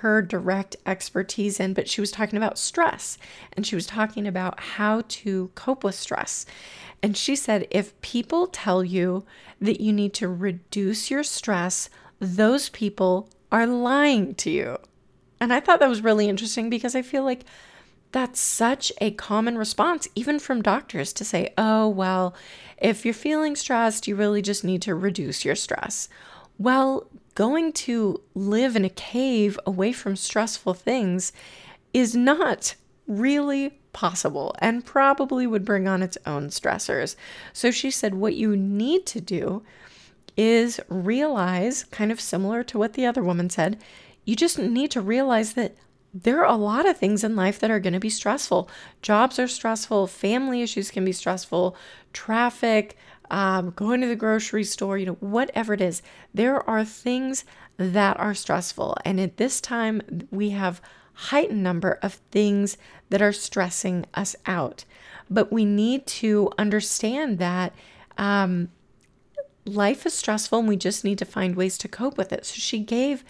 her 0.00 0.22
direct 0.22 0.76
expertise 0.86 1.60
in, 1.60 1.74
but 1.74 1.88
she 1.88 2.00
was 2.00 2.10
talking 2.10 2.36
about 2.36 2.58
stress 2.58 3.18
and 3.52 3.66
she 3.66 3.74
was 3.74 3.86
talking 3.86 4.26
about 4.26 4.60
how 4.60 5.02
to 5.08 5.50
cope 5.54 5.84
with 5.84 5.94
stress. 5.94 6.46
And 7.02 7.16
she 7.16 7.36
said 7.36 7.66
if 7.70 8.00
people 8.00 8.46
tell 8.46 8.84
you 8.84 9.24
that 9.60 9.80
you 9.80 9.92
need 9.92 10.14
to 10.14 10.28
reduce 10.28 11.10
your 11.10 11.22
stress, 11.22 11.90
those 12.18 12.68
people 12.68 13.28
are 13.52 13.66
lying 13.66 14.34
to 14.36 14.50
you. 14.50 14.78
And 15.40 15.52
I 15.52 15.60
thought 15.60 15.80
that 15.80 15.88
was 15.88 16.02
really 16.02 16.28
interesting 16.28 16.70
because 16.70 16.94
I 16.96 17.02
feel 17.02 17.24
like 17.24 17.44
that's 18.12 18.40
such 18.40 18.92
a 19.00 19.10
common 19.10 19.58
response, 19.58 20.06
even 20.14 20.38
from 20.38 20.62
doctors, 20.62 21.12
to 21.14 21.24
say, 21.24 21.52
oh, 21.58 21.88
well, 21.88 22.34
if 22.78 23.04
you're 23.04 23.12
feeling 23.12 23.56
stressed, 23.56 24.06
you 24.06 24.14
really 24.14 24.40
just 24.40 24.64
need 24.64 24.82
to 24.82 24.94
reduce 24.94 25.44
your 25.44 25.56
stress. 25.56 26.08
Well, 26.56 27.08
going 27.34 27.72
to 27.72 28.20
live 28.34 28.76
in 28.76 28.84
a 28.84 28.90
cave 28.90 29.58
away 29.66 29.92
from 29.92 30.16
stressful 30.16 30.74
things 30.74 31.32
is 31.92 32.14
not 32.14 32.74
really 33.06 33.78
possible 33.92 34.54
and 34.58 34.84
probably 34.84 35.46
would 35.46 35.64
bring 35.64 35.86
on 35.88 36.02
its 36.02 36.18
own 36.26 36.48
stressors. 36.48 37.16
So 37.52 37.70
she 37.70 37.90
said, 37.90 38.14
what 38.14 38.34
you 38.34 38.56
need 38.56 39.06
to 39.06 39.20
do 39.20 39.62
is 40.36 40.80
realize, 40.88 41.84
kind 41.84 42.10
of 42.10 42.20
similar 42.20 42.62
to 42.64 42.78
what 42.78 42.94
the 42.94 43.06
other 43.06 43.22
woman 43.22 43.50
said, 43.50 43.78
you 44.24 44.34
just 44.34 44.58
need 44.58 44.90
to 44.90 45.00
realize 45.00 45.54
that 45.54 45.76
there 46.12 46.44
are 46.44 46.52
a 46.52 46.56
lot 46.56 46.86
of 46.86 46.96
things 46.96 47.24
in 47.24 47.34
life 47.34 47.58
that 47.58 47.70
are 47.70 47.80
going 47.80 47.92
to 47.92 48.00
be 48.00 48.10
stressful. 48.10 48.68
Jobs 49.02 49.38
are 49.38 49.48
stressful, 49.48 50.06
family 50.06 50.62
issues 50.62 50.90
can 50.90 51.04
be 51.04 51.12
stressful, 51.12 51.76
traffic, 52.12 52.96
um, 53.34 53.70
going 53.70 54.00
to 54.00 54.06
the 54.06 54.14
grocery 54.14 54.62
store, 54.62 54.96
you 54.96 55.06
know, 55.06 55.14
whatever 55.14 55.74
it 55.74 55.80
is. 55.80 56.02
There 56.32 56.62
are 56.70 56.84
things 56.84 57.44
that 57.76 58.16
are 58.20 58.32
stressful. 58.32 58.96
And 59.04 59.18
at 59.18 59.38
this 59.38 59.60
time, 59.60 60.28
we 60.30 60.50
have 60.50 60.80
heightened 61.14 61.60
number 61.60 61.98
of 62.00 62.14
things 62.30 62.76
that 63.10 63.20
are 63.20 63.32
stressing 63.32 64.06
us 64.14 64.36
out. 64.46 64.84
But 65.28 65.52
we 65.52 65.64
need 65.64 66.06
to 66.06 66.52
understand 66.58 67.38
that 67.40 67.72
um, 68.16 68.68
life 69.64 70.06
is 70.06 70.14
stressful 70.14 70.60
and 70.60 70.68
we 70.68 70.76
just 70.76 71.02
need 71.02 71.18
to 71.18 71.24
find 71.24 71.56
ways 71.56 71.76
to 71.78 71.88
cope 71.88 72.16
with 72.16 72.32
it. 72.32 72.46
So 72.46 72.54
she 72.58 72.78
gave 72.78 73.24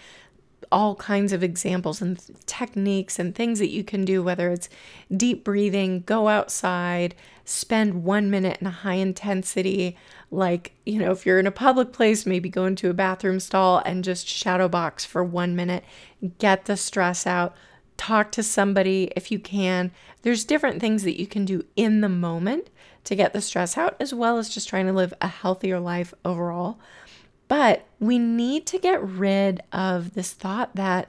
all 0.71 0.94
kinds 0.97 1.33
of 1.33 1.42
examples 1.42 2.00
and 2.00 2.21
techniques 2.47 3.18
and 3.18 3.35
things 3.35 3.59
that 3.59 3.71
you 3.71 3.85
can 3.85 4.04
do, 4.04 4.23
whether 4.23 4.50
it's 4.50 4.68
deep 5.14 5.44
breathing, 5.44 6.02
go 6.06 6.28
outside, 6.28 7.14
spend 7.44 8.04
one 8.04 8.30
minute 8.30 8.59
in 8.61 8.66
a 8.66 8.71
high 8.71 8.94
intensity, 8.94 9.97
like, 10.30 10.73
you 10.85 10.99
know, 10.99 11.12
if 11.12 11.25
you're 11.26 11.38
in 11.38 11.47
a 11.47 11.52
public 11.52 11.92
place, 11.92 12.26
maybe 12.26 12.49
go 12.49 12.64
into 12.64 12.90
a 12.90 12.94
bathroom 12.94 13.38
stall 13.40 13.78
and 13.85 14.04
just 14.04 14.26
shadow 14.26 14.68
box 14.68 15.04
for 15.04 15.23
one 15.23 15.54
minute, 15.54 15.85
get 16.38 16.64
the 16.64 16.76
stress 16.76 17.26
out, 17.26 17.54
talk 17.97 18.33
to 18.33 18.42
somebody 18.42 19.12
if 19.14 19.30
you 19.30 19.38
can. 19.38 19.92
There's 20.23 20.44
different 20.44 20.80
things 20.80 21.02
that 21.04 21.21
you 21.21 21.26
can 21.26 21.44
do 21.44 21.64
in 21.76 22.00
the 22.00 22.09
moment 22.09 22.68
to 23.04 23.14
get 23.14 23.33
the 23.33 23.40
stress 23.40 23.76
out, 23.76 23.97
as 24.00 24.14
well 24.14 24.38
as 24.38 24.49
just 24.49 24.68
trying 24.68 24.87
to 24.87 24.92
live 24.92 25.12
a 25.21 25.28
healthier 25.28 25.78
life 25.78 26.14
overall. 26.25 26.78
But 27.48 27.86
we 28.00 28.18
need 28.18 28.66
to 28.66 28.78
get 28.78 29.02
rid 29.02 29.62
of 29.72 30.14
this 30.14 30.32
thought 30.32 30.74
that 30.76 31.08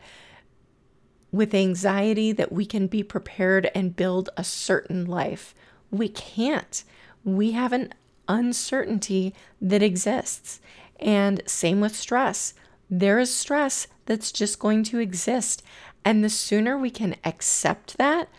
with 1.32 1.54
anxiety 1.54 2.32
that 2.32 2.52
we 2.52 2.66
can 2.66 2.88
be 2.88 3.04
prepared 3.04 3.70
and 3.76 3.96
build 3.96 4.30
a 4.38 4.44
certain 4.44 5.06
life. 5.06 5.54
We 5.92 6.08
can't. 6.08 6.84
We 7.24 7.52
have 7.52 7.74
an 7.74 7.94
uncertainty 8.28 9.34
that 9.62 9.84
exists. 9.84 10.62
And 11.00 11.42
same 11.46 11.82
with 11.82 11.96
stress. 11.96 12.54
There 12.90 13.20
is 13.20 13.34
stress 13.34 13.88
that's 14.06 14.32
just 14.32 14.60
going 14.60 14.84
to 14.86 15.00
exist. 15.00 15.64
And 16.06 16.24
the 16.24 16.30
sooner 16.30 16.78
we 16.78 16.90
can 16.90 17.16
accept 17.26 17.98
that, 17.98 18.30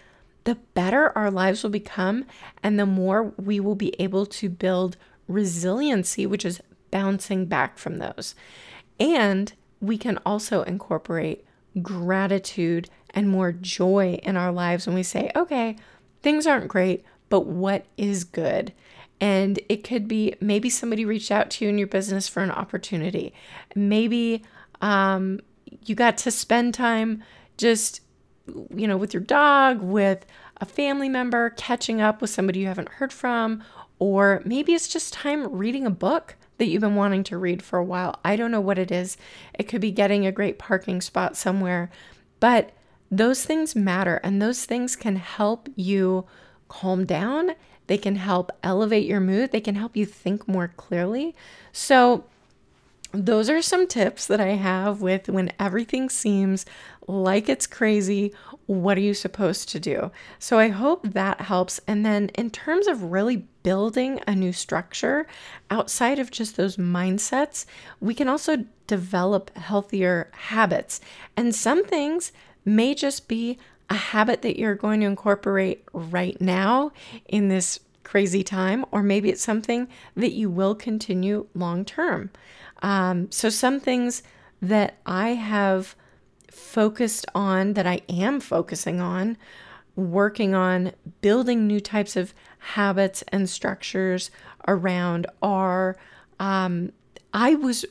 the 0.44 0.54
better 0.74 1.12
our 1.18 1.30
lives 1.30 1.62
will 1.62 1.70
become, 1.70 2.24
and 2.62 2.78
the 2.78 2.86
more 2.86 3.34
we 3.36 3.58
will 3.58 3.74
be 3.74 4.00
able 4.00 4.24
to 4.26 4.48
build 4.48 4.96
resiliency, 5.26 6.24
which 6.24 6.44
is 6.44 6.62
bouncing 6.90 7.46
back 7.46 7.78
from 7.78 7.98
those. 7.98 8.34
And 8.98 9.52
we 9.80 9.98
can 9.98 10.18
also 10.24 10.62
incorporate 10.62 11.44
gratitude 11.82 12.88
and 13.10 13.28
more 13.28 13.52
joy 13.52 14.18
in 14.22 14.36
our 14.36 14.52
lives 14.52 14.86
when 14.86 14.94
we 14.94 15.02
say, 15.02 15.30
okay, 15.36 15.76
things 16.22 16.46
aren't 16.46 16.68
great, 16.68 17.04
but 17.28 17.46
what 17.46 17.86
is 17.96 18.24
good? 18.24 18.72
And 19.20 19.58
it 19.68 19.84
could 19.84 20.06
be 20.08 20.34
maybe 20.40 20.68
somebody 20.68 21.04
reached 21.04 21.30
out 21.30 21.50
to 21.52 21.64
you 21.64 21.70
in 21.70 21.78
your 21.78 21.86
business 21.86 22.28
for 22.28 22.42
an 22.42 22.50
opportunity. 22.50 23.32
Maybe 23.74 24.42
um, 24.82 25.40
you 25.84 25.94
got 25.94 26.18
to 26.18 26.30
spend 26.30 26.74
time 26.74 27.22
just, 27.56 28.02
you 28.74 28.86
know, 28.86 28.96
with 28.96 29.14
your 29.14 29.22
dog, 29.22 29.80
with 29.80 30.26
a 30.58 30.66
family 30.66 31.08
member, 31.08 31.50
catching 31.50 32.00
up 32.00 32.20
with 32.20 32.30
somebody 32.30 32.60
you 32.60 32.66
haven't 32.66 32.88
heard 32.88 33.12
from, 33.12 33.62
or 33.98 34.42
maybe 34.44 34.74
it's 34.74 34.88
just 34.88 35.12
time 35.12 35.50
reading 35.50 35.86
a 35.86 35.90
book 35.90 36.36
that 36.58 36.66
you've 36.66 36.80
been 36.80 36.94
wanting 36.94 37.24
to 37.24 37.38
read 37.38 37.62
for 37.62 37.78
a 37.78 37.84
while. 37.84 38.18
I 38.24 38.36
don't 38.36 38.50
know 38.50 38.60
what 38.60 38.78
it 38.78 38.90
is. 38.90 39.16
It 39.54 39.64
could 39.64 39.80
be 39.80 39.90
getting 39.90 40.26
a 40.26 40.32
great 40.32 40.58
parking 40.58 41.00
spot 41.00 41.36
somewhere, 41.36 41.90
but 42.40 42.72
those 43.10 43.44
things 43.44 43.76
matter 43.76 44.20
and 44.24 44.40
those 44.40 44.64
things 44.64 44.96
can 44.96 45.16
help 45.16 45.68
you 45.76 46.26
calm 46.68 47.04
down. 47.04 47.52
They 47.86 47.98
can 47.98 48.16
help 48.16 48.50
elevate 48.62 49.06
your 49.06 49.20
mood. 49.20 49.52
They 49.52 49.60
can 49.60 49.76
help 49.76 49.96
you 49.96 50.06
think 50.06 50.48
more 50.48 50.72
clearly. 50.76 51.34
So, 51.72 52.24
those 53.12 53.48
are 53.48 53.62
some 53.62 53.86
tips 53.86 54.26
that 54.26 54.40
I 54.40 54.48
have 54.48 55.00
with 55.00 55.28
when 55.28 55.52
everything 55.58 56.08
seems 56.08 56.66
like 57.06 57.48
it's 57.48 57.66
crazy. 57.66 58.34
What 58.66 58.98
are 58.98 59.02
you 59.02 59.14
supposed 59.14 59.68
to 59.70 59.80
do? 59.80 60.10
So 60.38 60.58
I 60.58 60.68
hope 60.68 61.12
that 61.12 61.42
helps. 61.42 61.80
And 61.86 62.04
then, 62.04 62.30
in 62.34 62.50
terms 62.50 62.86
of 62.86 63.04
really 63.04 63.46
building 63.62 64.20
a 64.26 64.34
new 64.34 64.52
structure 64.52 65.26
outside 65.70 66.18
of 66.18 66.30
just 66.30 66.56
those 66.56 66.76
mindsets, 66.76 67.64
we 68.00 68.14
can 68.14 68.28
also 68.28 68.64
develop 68.86 69.56
healthier 69.56 70.30
habits. 70.32 71.00
And 71.36 71.54
some 71.54 71.84
things 71.84 72.32
may 72.64 72.94
just 72.94 73.28
be 73.28 73.58
a 73.88 73.94
habit 73.94 74.42
that 74.42 74.58
you're 74.58 74.74
going 74.74 75.00
to 75.00 75.06
incorporate 75.06 75.84
right 75.92 76.40
now 76.40 76.90
in 77.28 77.48
this 77.48 77.80
crazy 78.02 78.42
time, 78.42 78.84
or 78.90 79.02
maybe 79.02 79.30
it's 79.30 79.42
something 79.42 79.88
that 80.14 80.32
you 80.32 80.48
will 80.48 80.74
continue 80.74 81.46
long 81.54 81.84
term. 81.84 82.30
Um, 82.82 83.30
so, 83.30 83.48
some 83.48 83.80
things 83.80 84.22
that 84.60 84.98
I 85.06 85.30
have 85.30 85.94
focused 86.50 87.26
on, 87.34 87.74
that 87.74 87.86
I 87.86 88.02
am 88.08 88.40
focusing 88.40 89.00
on, 89.00 89.36
working 89.94 90.54
on 90.54 90.92
building 91.20 91.66
new 91.66 91.80
types 91.80 92.16
of 92.16 92.34
habits 92.58 93.22
and 93.28 93.48
structures 93.48 94.30
around 94.68 95.26
are 95.42 95.96
um, 96.38 96.92
I 97.32 97.54
was 97.54 97.84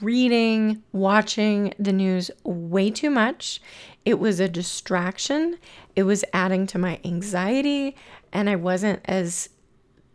reading, 0.00 0.82
watching 0.92 1.74
the 1.78 1.92
news 1.92 2.30
way 2.44 2.90
too 2.90 3.10
much. 3.10 3.60
It 4.04 4.18
was 4.18 4.40
a 4.40 4.48
distraction. 4.48 5.58
It 5.96 6.04
was 6.04 6.24
adding 6.32 6.66
to 6.68 6.78
my 6.78 7.00
anxiety, 7.04 7.96
and 8.32 8.48
I 8.48 8.56
wasn't 8.56 9.00
as 9.04 9.48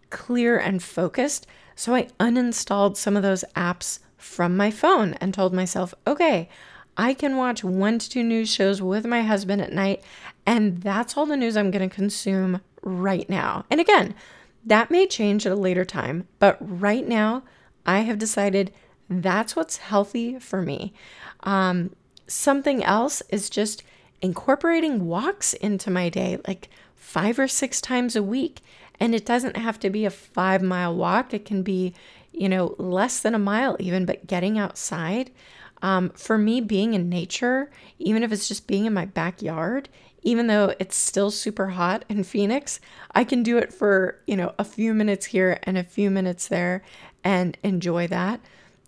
clear 0.10 0.58
and 0.58 0.82
focused. 0.82 1.46
So 1.76 1.94
I 1.94 2.08
uninstalled 2.20 2.98
some 2.98 3.18
of 3.18 3.24
those 3.24 3.44
apps 3.56 4.00
from 4.18 4.56
my 4.58 4.72
phone 4.72 5.14
and 5.16 5.34
told 5.34 5.54
myself, 5.54 5.94
okay, 6.08 6.50
I 6.98 7.14
can 7.14 7.36
watch 7.36 7.64
one 7.64 8.00
to 8.00 8.10
two 8.10 8.24
news 8.24 8.50
shows 8.50 8.82
with 8.82 9.06
my 9.06 9.22
husband 9.22 9.62
at 9.62 9.74
night, 9.74 10.02
and 10.46 10.82
that's 10.82 11.18
all 11.18 11.26
the 11.26 11.36
news 11.36 11.58
I'm 11.58 11.72
going 11.72 11.88
to 11.88 11.94
consume 11.94 12.62
right 12.82 13.30
now. 13.30 13.66
And 13.70 13.82
again, 13.82 14.16
That 14.66 14.90
may 14.90 15.06
change 15.06 15.46
at 15.46 15.52
a 15.52 15.56
later 15.56 15.86
time, 15.86 16.28
but 16.40 16.58
right 16.60 17.08
now, 17.08 17.44
I 17.86 18.00
have 18.00 18.18
decided 18.18 18.74
that's 19.08 19.56
what's 19.56 19.78
healthy 19.78 20.40
for 20.40 20.62
me. 20.64 20.92
Um, 21.44 21.92
something 22.26 22.84
else 22.84 23.22
is 23.30 23.50
just 23.52 23.84
incorporating 24.22 25.06
walks 25.06 25.54
into 25.54 25.92
my 25.92 26.10
day, 26.10 26.40
like 26.48 26.70
five 26.96 27.38
or 27.38 27.48
six 27.48 27.80
times 27.80 28.16
a 28.16 28.24
week. 28.24 28.62
And 29.00 29.14
it 29.14 29.26
doesn't 29.26 29.58
have 29.58 29.80
to 29.80 29.90
be 29.90 30.06
a 30.06 30.10
five 30.10 30.62
mile 30.62 30.96
walk, 30.96 31.34
it 31.34 31.46
can 31.46 31.64
be, 31.64 31.94
you 32.32 32.50
know, 32.50 32.76
less 32.78 33.20
than 33.20 33.36
a 33.36 33.40
mile 33.40 33.76
even, 33.80 34.06
but 34.06 34.28
getting 34.28 34.58
outside. 34.58 35.32
Um, 35.82 36.10
for 36.12 36.38
me, 36.38 36.62
being 36.62 36.94
in 36.94 37.10
nature, 37.10 37.70
even 38.00 38.24
if 38.24 38.32
it's 38.32 38.48
just 38.48 38.68
being 38.68 38.86
in 38.86 38.94
my 38.94 39.06
backyard, 39.06 39.90
even 40.24 40.48
though 40.48 40.74
it's 40.80 40.96
still 40.96 41.30
super 41.30 41.68
hot 41.68 42.04
in 42.10 42.24
Phoenix, 42.24 42.80
I 43.12 43.24
can 43.24 43.44
do 43.44 43.58
it 43.58 43.72
for, 43.72 44.20
you 44.26 44.36
know, 44.36 44.54
a 44.58 44.64
few 44.64 44.94
minutes 44.94 45.28
here 45.28 45.60
and 45.64 45.78
a 45.78 45.84
few 45.84 46.10
minutes 46.10 46.48
there 46.48 46.84
and 47.24 47.58
enjoy 47.64 48.08
that. 48.08 48.40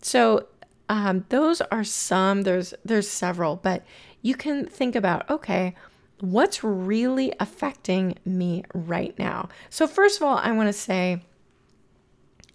So, 0.02 0.48
um, 0.90 1.26
those 1.30 1.62
are 1.62 1.84
some, 1.84 2.44
there's, 2.44 2.74
there's 2.84 3.10
several, 3.10 3.58
but 3.58 3.86
you 4.22 4.36
can 4.36 4.66
think 4.66 4.96
about, 4.96 5.30
okay, 5.30 5.76
what's 6.20 6.64
really 6.64 7.34
affecting 7.40 8.18
me 8.26 8.64
right 8.74 9.18
now? 9.20 9.50
So, 9.70 9.88
first 9.88 10.18
of 10.18 10.24
all, 10.24 10.38
I 10.38 10.52
want 10.52 10.68
to 10.68 10.74
say 10.74 11.22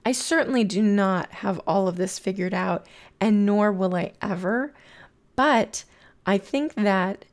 I 0.04 0.12
certainly 0.12 0.64
do 0.64 0.82
not 0.82 1.30
have 1.30 1.60
all 1.60 1.86
of 1.86 1.96
this 1.96 2.18
figured 2.18 2.54
out, 2.54 2.86
and 3.20 3.46
nor 3.46 3.72
will 3.72 3.94
I 3.94 4.12
ever. 4.20 4.74
But 5.36 5.84
I 6.26 6.38
think 6.38 6.74
that 6.74 7.24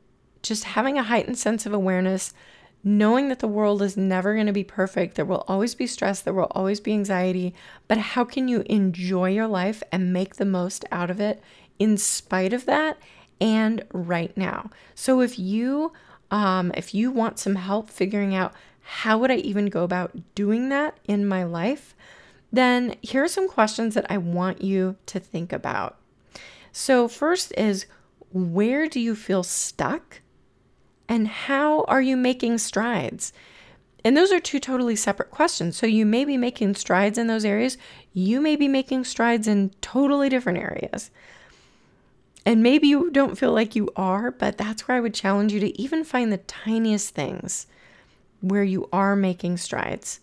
just 0.42 0.64
having 0.64 0.96
a 0.96 1.02
heightened 1.02 1.38
sense 1.38 1.66
of 1.66 1.72
awareness, 1.72 2.32
knowing 2.82 3.28
that 3.28 3.40
the 3.40 3.48
world 3.48 3.82
is 3.82 3.96
never 3.96 4.34
going 4.34 4.46
to 4.46 4.52
be 4.52 4.64
perfect, 4.64 5.16
there 5.16 5.24
will 5.24 5.44
always 5.48 5.74
be 5.74 5.86
stress, 5.86 6.20
there 6.20 6.32
will 6.32 6.50
always 6.52 6.80
be 6.80 6.92
anxiety, 6.92 7.54
but 7.88 7.98
how 7.98 8.24
can 8.24 8.48
you 8.48 8.62
enjoy 8.66 9.28
your 9.30 9.46
life 9.46 9.82
and 9.92 10.12
make 10.12 10.36
the 10.36 10.44
most 10.44 10.84
out 10.90 11.10
of 11.10 11.20
it 11.20 11.42
in 11.78 11.98
spite 11.98 12.52
of 12.52 12.66
that 12.66 12.98
and 13.40 13.84
right 13.92 14.34
now? 14.36 14.70
So 14.94 15.20
if 15.20 15.38
you 15.38 15.92
um, 16.30 16.72
if 16.76 16.94
you 16.94 17.10
want 17.10 17.38
some 17.38 17.56
help 17.56 17.90
figuring 17.90 18.34
out 18.34 18.52
how 18.82 19.18
would 19.18 19.30
I 19.30 19.36
even 19.36 19.66
go 19.66 19.84
about 19.84 20.34
doing 20.34 20.68
that 20.70 20.98
in 21.04 21.26
my 21.26 21.44
life, 21.44 21.94
then 22.52 22.96
here 23.02 23.22
are 23.24 23.28
some 23.28 23.48
questions 23.48 23.94
that 23.94 24.10
I 24.10 24.18
want 24.18 24.62
you 24.62 24.96
to 25.06 25.20
think 25.20 25.52
about. 25.52 25.96
So, 26.72 27.08
first 27.08 27.52
is 27.56 27.86
where 28.32 28.88
do 28.88 29.00
you 29.00 29.14
feel 29.14 29.42
stuck? 29.42 30.20
And 31.08 31.26
how 31.26 31.84
are 31.84 32.02
you 32.02 32.16
making 32.16 32.58
strides? 32.58 33.32
And 34.04 34.16
those 34.16 34.32
are 34.32 34.40
two 34.40 34.60
totally 34.60 34.96
separate 34.96 35.30
questions. 35.30 35.76
So, 35.76 35.86
you 35.86 36.06
may 36.06 36.24
be 36.24 36.36
making 36.36 36.74
strides 36.74 37.18
in 37.18 37.26
those 37.26 37.44
areas, 37.44 37.78
you 38.12 38.40
may 38.40 38.56
be 38.56 38.68
making 38.68 39.04
strides 39.04 39.46
in 39.46 39.70
totally 39.80 40.28
different 40.28 40.58
areas. 40.58 41.10
And 42.46 42.62
maybe 42.62 42.88
you 42.88 43.10
don't 43.10 43.38
feel 43.38 43.52
like 43.52 43.76
you 43.76 43.90
are, 43.96 44.30
but 44.30 44.56
that's 44.56 44.88
where 44.88 44.96
I 44.96 45.00
would 45.00 45.14
challenge 45.14 45.52
you 45.52 45.60
to 45.60 45.80
even 45.80 46.04
find 46.04 46.32
the 46.32 46.38
tiniest 46.38 47.14
things 47.14 47.66
where 48.40 48.64
you 48.64 48.88
are 48.92 49.14
making 49.14 49.58
strides 49.58 50.20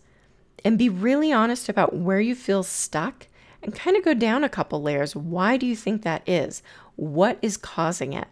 and 0.64 0.76
be 0.76 0.88
really 0.88 1.32
honest 1.32 1.68
about 1.68 1.94
where 1.94 2.20
you 2.20 2.34
feel 2.34 2.62
stuck 2.62 3.28
and 3.62 3.74
kind 3.74 3.96
of 3.96 4.04
go 4.04 4.14
down 4.14 4.44
a 4.44 4.48
couple 4.48 4.82
layers. 4.82 5.14
Why 5.14 5.56
do 5.56 5.66
you 5.66 5.76
think 5.76 6.02
that 6.02 6.28
is? 6.28 6.62
What 6.96 7.38
is 7.42 7.56
causing 7.56 8.12
it? 8.12 8.28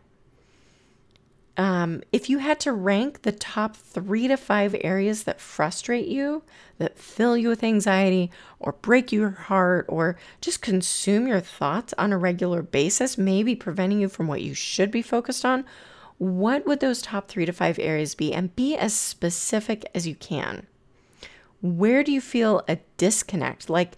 Um, 1.57 2.03
if 2.13 2.29
you 2.29 2.39
had 2.39 2.61
to 2.61 2.73
rank 2.73 3.23
the 3.23 3.33
top 3.33 3.77
three 3.77 4.29
to 4.29 4.37
five 4.37 4.77
areas 4.83 5.25
that 5.25 5.41
frustrate 5.41 6.07
you, 6.07 6.43
that 6.79 6.99
fill 6.99 7.37
you 7.37 7.49
with 7.49 7.65
anxiety, 7.65 8.31
or 8.59 8.73
break 8.73 9.11
your 9.11 9.31
heart, 9.31 9.87
or 9.89 10.19
just 10.43 10.61
consume 10.61 11.27
your 11.27 11.41
thoughts 11.41 11.95
on 11.97 12.13
a 12.13 12.19
regular 12.19 12.61
basis, 12.61 13.17
maybe 13.17 13.57
preventing 13.57 14.01
you 14.01 14.09
from 14.09 14.27
what 14.27 14.43
you 14.43 14.53
should 14.53 14.91
be 14.91 15.01
focused 15.01 15.47
on, 15.47 15.65
what 16.19 16.67
would 16.67 16.81
those 16.81 17.01
top 17.01 17.29
three 17.29 17.47
to 17.47 17.53
five 17.53 17.79
areas 17.79 18.15
be? 18.15 18.33
And 18.35 18.55
be 18.55 18.77
as 18.77 18.95
specific 18.95 19.85
as 19.95 20.07
you 20.07 20.15
can. 20.15 20.67
Where 21.63 22.03
do 22.03 22.13
you 22.13 22.21
feel 22.21 22.63
a 22.69 22.79
disconnect? 22.97 23.71
Like 23.71 23.97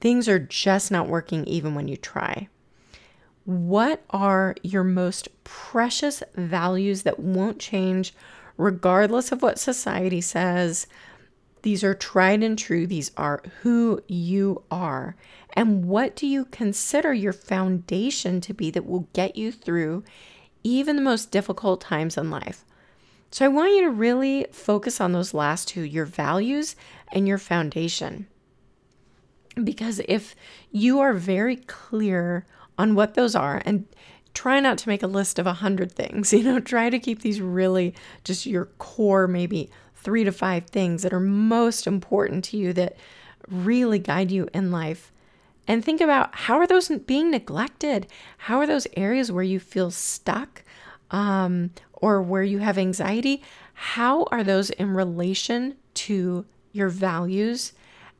things 0.00 0.28
are 0.28 0.38
just 0.38 0.90
not 0.90 1.08
working 1.08 1.44
even 1.44 1.74
when 1.74 1.88
you 1.88 1.96
try. 1.96 2.48
What 3.46 4.02
are 4.10 4.56
your 4.64 4.82
most 4.82 5.28
precious 5.44 6.20
values 6.34 7.04
that 7.04 7.20
won't 7.20 7.60
change 7.60 8.12
regardless 8.56 9.30
of 9.30 9.40
what 9.40 9.60
society 9.60 10.20
says? 10.20 10.88
These 11.62 11.84
are 11.84 11.94
tried 11.94 12.42
and 12.42 12.58
true. 12.58 12.88
These 12.88 13.12
are 13.16 13.42
who 13.62 14.02
you 14.08 14.64
are. 14.68 15.14
And 15.52 15.84
what 15.84 16.16
do 16.16 16.26
you 16.26 16.46
consider 16.46 17.14
your 17.14 17.32
foundation 17.32 18.40
to 18.40 18.52
be 18.52 18.72
that 18.72 18.84
will 18.84 19.08
get 19.12 19.36
you 19.36 19.52
through 19.52 20.02
even 20.64 20.96
the 20.96 21.02
most 21.02 21.30
difficult 21.30 21.80
times 21.80 22.16
in 22.16 22.30
life? 22.30 22.64
So 23.30 23.44
I 23.44 23.48
want 23.48 23.74
you 23.76 23.82
to 23.82 23.90
really 23.90 24.46
focus 24.50 25.00
on 25.00 25.12
those 25.12 25.34
last 25.34 25.68
two 25.68 25.82
your 25.82 26.04
values 26.04 26.74
and 27.12 27.28
your 27.28 27.38
foundation. 27.38 28.26
Because 29.62 30.00
if 30.08 30.34
you 30.72 30.98
are 30.98 31.12
very 31.12 31.56
clear 31.56 32.44
on 32.78 32.94
what 32.94 33.14
those 33.14 33.34
are 33.34 33.62
and 33.64 33.86
try 34.34 34.60
not 34.60 34.76
to 34.78 34.88
make 34.88 35.02
a 35.02 35.08
list 35.08 35.38
of 35.38 35.46
a 35.46 35.54
hundred 35.54 35.90
things. 35.92 36.32
You 36.36 36.42
know, 36.42 36.60
try 36.60 36.90
to 36.90 36.98
keep 36.98 37.22
these 37.22 37.40
really 37.40 37.94
just 38.22 38.46
your 38.46 38.66
core, 38.78 39.26
maybe 39.26 39.70
three 39.94 40.24
to 40.24 40.30
five 40.30 40.66
things 40.66 41.02
that 41.02 41.12
are 41.12 41.20
most 41.20 41.86
important 41.86 42.44
to 42.44 42.56
you 42.56 42.72
that 42.74 42.96
really 43.48 43.98
guide 43.98 44.30
you 44.30 44.48
in 44.52 44.70
life. 44.70 45.10
And 45.66 45.84
think 45.84 46.00
about 46.00 46.32
how 46.32 46.58
are 46.58 46.66
those 46.66 46.88
being 46.88 47.30
neglected? 47.30 48.06
How 48.38 48.58
are 48.58 48.66
those 48.66 48.86
areas 48.96 49.32
where 49.32 49.42
you 49.42 49.58
feel 49.58 49.90
stuck 49.90 50.62
um, 51.10 51.70
or 51.92 52.22
where 52.22 52.44
you 52.44 52.58
have 52.58 52.78
anxiety? 52.78 53.42
How 53.74 54.24
are 54.30 54.44
those 54.44 54.70
in 54.70 54.94
relation 54.94 55.76
to 55.94 56.44
your 56.72 56.88
values 56.88 57.72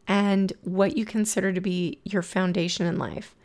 and 0.09 0.53
what 0.63 0.97
you 0.97 1.05
consider 1.05 1.53
to 1.53 1.61
be 1.61 2.01
your 2.05 2.23
foundation 2.23 2.87
in 2.87 2.99
life? 2.99 3.36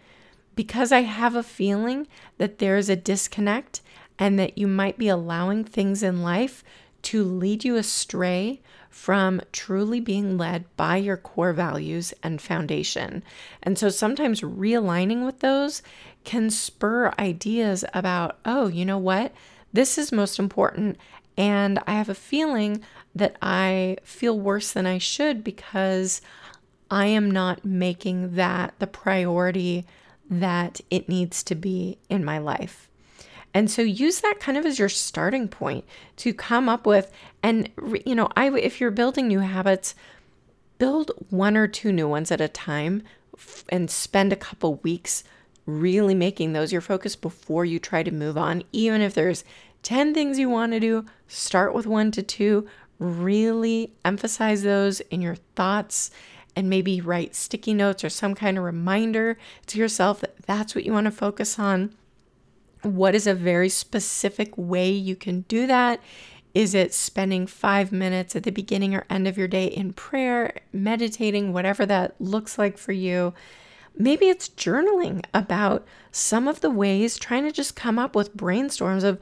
Because 0.56 0.92
I 0.92 1.02
have 1.02 1.36
a 1.36 1.44
feeling 1.44 2.08
that 2.38 2.60
there 2.60 2.78
is 2.78 2.90
a 2.90 2.96
disconnect 2.96 3.82
and 4.20 4.38
that 4.38 4.58
you 4.58 4.68
might 4.68 4.98
be 4.98 5.08
allowing 5.08 5.64
things 5.64 6.04
in 6.04 6.22
life 6.22 6.64
to 7.04 7.24
lead 7.24 7.64
you 7.64 7.76
astray 7.76 8.62
from 8.90 9.42
truly 9.52 10.00
being 10.00 10.38
led 10.38 10.66
by 10.76 10.98
your 10.98 11.18
core 11.18 11.54
values 11.54 12.14
and 12.22 12.42
foundation. 12.42 13.24
And 13.64 13.80
so 13.80 13.90
sometimes 13.90 14.42
realigning 14.42 15.26
with 15.26 15.40
those 15.40 15.82
can 16.24 16.50
spur 16.50 17.14
ideas 17.18 17.86
about, 17.94 18.38
oh, 18.46 18.68
you 18.68 18.86
know 18.86 18.98
what? 18.98 19.32
This 19.74 19.98
is 19.98 20.12
most 20.12 20.38
important. 20.38 20.98
And 21.38 21.80
I 21.88 21.94
have 21.94 22.10
a 22.10 22.14
feeling 22.14 22.82
that 23.16 23.38
I 23.42 23.98
feel 24.04 24.40
worse 24.40 24.72
than 24.72 24.86
I 24.86 24.98
should 24.98 25.44
because 25.44 26.22
I 26.92 27.06
am 27.06 27.32
not 27.32 27.64
making 27.64 28.36
that 28.36 28.74
the 28.80 28.88
priority 28.88 29.86
that 30.32 30.80
it 30.90 31.10
needs 31.10 31.44
to 31.44 31.54
be 31.54 32.00
in 32.10 32.24
my 32.24 32.40
life. 32.40 32.88
And 33.54 33.70
so 33.70 33.82
use 33.82 34.22
that 34.22 34.40
kind 34.40 34.58
of 34.58 34.66
as 34.66 34.80
your 34.80 34.90
starting 34.90 35.50
point 35.50 35.84
to 36.18 36.34
come 36.34 36.70
up 36.70 36.88
with 36.88 37.12
and 37.44 37.70
you 38.06 38.16
know, 38.16 38.30
I 38.36 38.50
if 38.58 38.80
you're 38.80 38.92
building 38.92 39.28
new 39.28 39.40
habits, 39.40 39.94
build 40.78 41.12
one 41.30 41.58
or 41.58 41.68
two 41.68 41.92
new 41.92 42.08
ones 42.08 42.32
at 42.32 42.40
a 42.40 42.48
time 42.48 43.04
and 43.70 43.92
spend 43.92 44.32
a 44.32 44.38
couple 44.38 44.76
weeks 44.76 45.26
really 45.66 46.16
making 46.16 46.54
those 46.54 46.72
your 46.72 46.82
focus 46.82 47.16
before 47.16 47.66
you 47.66 47.78
try 47.78 48.02
to 48.02 48.12
move 48.12 48.38
on. 48.38 48.64
Even 48.72 49.02
if 49.02 49.14
there's 49.14 49.44
10 49.84 50.14
things 50.14 50.40
you 50.40 50.50
want 50.50 50.72
to 50.72 50.80
do, 50.80 51.06
start 51.28 51.74
with 51.74 51.86
1 51.86 52.12
to 52.12 52.24
2, 52.24 52.68
really 53.00 53.94
emphasize 54.06 54.64
those 54.64 55.00
in 55.02 55.22
your 55.22 55.36
thoughts 55.56 56.12
and 56.56 56.70
maybe 56.70 57.02
write 57.02 57.36
sticky 57.36 57.74
notes 57.74 58.04
or 58.04 58.10
some 58.10 58.36
kind 58.36 58.58
of 58.58 58.64
reminder 58.64 59.38
to 59.68 59.80
yourself 59.80 60.22
that 60.22 60.38
that's 60.46 60.76
what 60.76 60.86
you 60.86 60.94
want 60.94 61.06
to 61.06 61.12
focus 61.12 61.58
on. 61.58 61.94
What 62.84 63.16
is 63.16 63.28
a 63.28 63.34
very 63.34 63.70
specific 63.70 64.58
way 64.58 64.90
you 64.92 65.16
can 65.16 65.42
do 65.42 65.68
that? 65.68 66.02
Is 66.54 66.76
it 66.76 66.94
spending 66.94 67.48
five 67.48 67.92
minutes 67.92 68.36
at 68.36 68.44
the 68.44 68.52
beginning 68.52 68.94
or 68.94 69.06
end 69.10 69.28
of 69.28 69.38
your 69.38 69.48
day 69.48 69.66
in 69.66 69.94
prayer, 69.94 70.60
meditating, 70.74 71.54
whatever 71.54 71.86
that 71.86 72.20
looks 72.20 72.58
like 72.58 72.78
for 72.78 72.92
you? 72.92 73.34
Maybe 73.98 74.28
it's 74.28 74.50
journaling 74.50 75.24
about 75.34 75.86
some 76.12 76.48
of 76.48 76.62
the 76.62 76.70
ways, 76.70 77.18
trying 77.18 77.44
to 77.44 77.52
just 77.52 77.76
come 77.76 77.98
up 77.98 78.16
with 78.16 78.36
brainstorms 78.36 79.04
of 79.04 79.20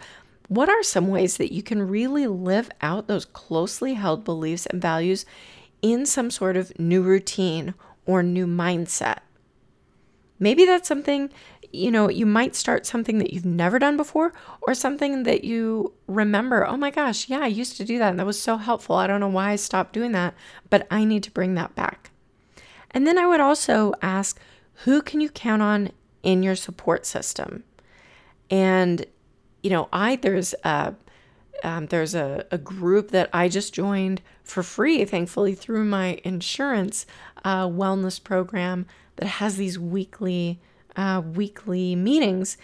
what 0.47 0.69
are 0.69 0.81
some 0.81 1.07
ways 1.07 1.37
that 1.37 1.53
you 1.53 1.61
can 1.61 1.87
really 1.87 2.25
live 2.25 2.71
out 2.81 3.07
those 3.07 3.25
closely 3.25 3.93
held 3.93 4.23
beliefs 4.23 4.65
and 4.65 4.81
values 4.81 5.25
in 5.81 6.05
some 6.05 6.31
sort 6.31 6.57
of 6.57 6.77
new 6.79 7.01
routine 7.01 7.73
or 8.05 8.23
new 8.23 8.47
mindset. 8.47 9.19
Maybe 10.39 10.65
that's 10.65 10.87
something 10.87 11.29
you 11.71 11.91
know, 11.91 12.09
you 12.09 12.25
might 12.25 12.55
start 12.55 12.85
something 12.85 13.19
that 13.19 13.33
you've 13.33 13.45
never 13.45 13.77
done 13.79 13.97
before 13.97 14.33
or 14.61 14.73
something 14.73 15.23
that 15.23 15.43
you 15.43 15.93
remember, 16.07 16.65
oh 16.65 16.77
my 16.77 16.89
gosh, 16.89 17.29
yeah, 17.29 17.39
I 17.39 17.47
used 17.47 17.77
to 17.77 17.85
do 17.85 17.99
that 17.99 18.09
and 18.09 18.19
that 18.19 18.25
was 18.25 18.41
so 18.41 18.57
helpful. 18.57 18.95
I 18.95 19.07
don't 19.07 19.19
know 19.19 19.27
why 19.27 19.51
I 19.51 19.55
stopped 19.55 19.93
doing 19.93 20.11
that, 20.13 20.33
but 20.69 20.87
I 20.89 21.05
need 21.05 21.23
to 21.23 21.31
bring 21.31 21.55
that 21.55 21.75
back. 21.75 22.11
And 22.91 23.05
then 23.05 23.17
I 23.17 23.27
would 23.27 23.39
also 23.39 23.93
ask, 24.01 24.39
who 24.85 25.01
can 25.01 25.21
you 25.21 25.29
count 25.29 25.61
on 25.61 25.91
in 26.23 26.41
your 26.41 26.55
support 26.55 27.05
system? 27.05 27.63
And, 28.49 29.05
you 29.61 29.69
know, 29.69 29.89
I, 29.93 30.15
there's 30.15 30.55
a, 30.63 30.95
um, 31.63 31.87
there's 31.87 32.15
a, 32.15 32.45
a 32.51 32.57
group 32.57 33.11
that 33.11 33.29
I 33.33 33.49
just 33.49 33.73
joined 33.73 34.21
for 34.43 34.63
free, 34.63 35.03
thankfully, 35.05 35.55
through 35.55 35.85
my 35.85 36.19
insurance 36.23 37.05
uh, 37.43 37.67
wellness 37.67 38.23
program 38.23 38.85
that 39.17 39.27
has 39.27 39.57
these 39.57 39.77
weekly 39.77 40.59
uh, 40.95 41.21
weekly 41.21 41.95
meetings, 41.95 42.57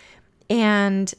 and 0.49 1.13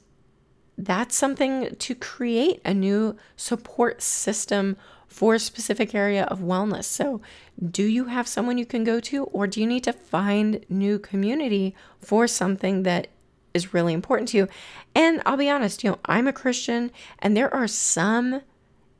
that's 0.76 1.16
something 1.16 1.74
to 1.76 1.94
create 1.94 2.60
a 2.64 2.74
new 2.74 3.16
support 3.36 4.02
system 4.02 4.76
for 5.06 5.34
a 5.34 5.38
specific 5.38 5.94
area 5.94 6.24
of 6.24 6.40
wellness. 6.40 6.84
So, 6.84 7.22
do 7.70 7.84
you 7.84 8.06
have 8.06 8.28
someone 8.28 8.58
you 8.58 8.66
can 8.66 8.84
go 8.84 9.00
to, 9.00 9.24
or 9.24 9.46
do 9.46 9.60
you 9.60 9.66
need 9.66 9.84
to 9.84 9.92
find 9.92 10.64
new 10.68 10.98
community 10.98 11.74
for 12.00 12.26
something 12.26 12.82
that 12.82 13.08
is 13.56 13.74
really 13.74 13.92
important 13.92 14.28
to 14.28 14.36
you? 14.36 14.48
And 14.94 15.20
I'll 15.26 15.36
be 15.36 15.50
honest, 15.50 15.82
you 15.82 15.90
know, 15.90 15.98
I'm 16.04 16.28
a 16.28 16.32
Christian, 16.32 16.92
and 17.18 17.36
there 17.36 17.52
are 17.52 17.66
some 17.66 18.42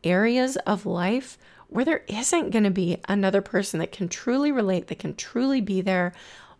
areas 0.03 0.57
of 0.67 0.85
life 0.85 1.39
where 1.69 1.85
there 1.85 2.05
isn't 2.09 2.51
going 2.51 2.65
to 2.65 2.71
be 2.71 2.99
another 3.09 3.43
person 3.43 3.79
that 3.81 3.93
can 3.93 4.09
truly 4.09 4.51
relate, 4.51 4.89
that 4.89 4.99
can 4.99 5.15
truly 5.15 5.61
be 5.61 5.81
there 5.81 6.13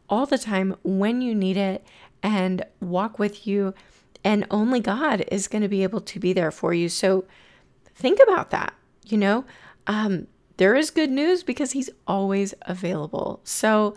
all 0.09 0.27
the 0.27 0.39
time 0.39 0.77
when 0.83 1.21
you 1.21 1.35
need 1.35 1.57
it 1.57 1.85
and 2.23 2.65
walk 2.81 3.19
with 3.19 3.47
you. 3.47 3.75
And 4.25 4.47
only 4.51 4.81
God 4.81 5.25
is 5.31 5.49
going 5.49 5.63
to 5.63 5.69
be 5.69 5.83
able 5.83 6.01
to 6.01 6.19
be 6.19 6.33
there 6.33 6.51
for 6.51 6.75
you. 6.75 6.89
So 6.89 7.25
think 7.95 8.19
about 8.21 8.51
that. 8.51 8.75
You 9.05 9.19
know, 9.19 9.45
um, 9.87 10.27
there 10.57 10.75
is 10.75 10.91
good 10.91 11.11
news 11.11 11.45
because 11.45 11.73
He's 11.73 11.91
always 12.07 12.55
available. 12.63 13.41
So 13.45 13.95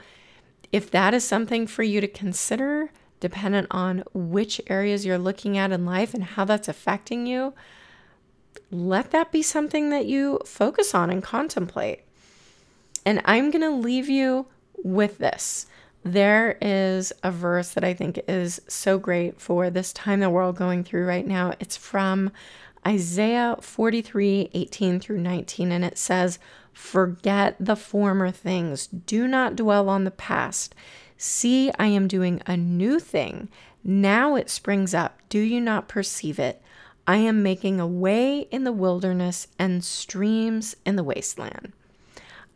if 0.72 0.92
that 0.92 1.14
is 1.16 1.24
something 1.24 1.66
for 1.66 1.82
you 1.82 2.00
to 2.02 2.08
consider, 2.08 2.92
dependent 3.20 3.68
on 3.72 4.04
which 4.14 4.62
areas 4.68 5.06
you're 5.06 5.18
looking 5.18 5.58
at 5.58 5.72
in 5.72 5.86
life 5.86 6.14
and 6.14 6.24
how 6.24 6.46
that's 6.46 6.68
affecting 6.68 7.28
you, 7.28 7.54
let 8.72 9.12
that 9.12 9.32
be 9.32 9.42
something 9.42 9.90
that 9.90 10.06
you 10.06 10.40
focus 10.46 10.94
on 10.94 11.10
and 11.10 11.24
contemplate. 11.24 12.02
And 13.06 13.22
I'm 13.26 13.52
going 13.52 13.62
to 13.62 13.72
leave 13.72 14.10
you 14.10 14.48
with 14.84 15.18
this. 15.18 15.66
There 16.04 16.58
is 16.62 17.12
a 17.24 17.32
verse 17.32 17.72
that 17.72 17.84
I 17.84 17.94
think 17.94 18.22
is 18.28 18.62
so 18.68 18.98
great 18.98 19.40
for 19.42 19.70
this 19.70 19.92
time 19.92 20.22
that 20.22 20.32
we're 20.32 20.44
all 20.44 20.54
going 20.54 20.84
through 20.84 21.06
right 21.06 21.28
now. 21.28 21.54
It's 21.60 21.76
from 21.76 22.32
Isaiah 22.88 23.58
43 23.60 24.52
18 24.54 25.00
through 25.00 25.20
19, 25.20 25.72
and 25.72 25.84
it 25.84 25.98
says, 25.98 26.40
Forget 26.72 27.58
the 27.60 27.76
former 27.76 28.32
things, 28.32 28.88
do 28.88 29.28
not 29.28 29.58
dwell 29.58 29.90
on 29.90 30.06
the 30.06 30.12
past. 30.12 30.74
See, 31.22 31.70
I 31.78 31.88
am 31.88 32.08
doing 32.08 32.42
a 32.46 32.56
new 32.56 32.98
thing. 32.98 33.50
Now 33.84 34.36
it 34.36 34.50
springs 34.50 34.94
up. 34.94 35.20
Do 35.28 35.40
you 35.40 35.60
not 35.60 35.90
perceive 35.90 36.40
it? 36.40 36.62
I 37.06 37.18
am 37.18 37.44
making 37.44 37.78
a 37.78 37.86
way 37.86 38.48
in 38.52 38.64
the 38.64 38.72
wilderness 38.72 39.48
and 39.60 39.84
streams 39.84 40.78
in 40.86 40.96
the 40.96 41.04
wasteland. 41.04 41.74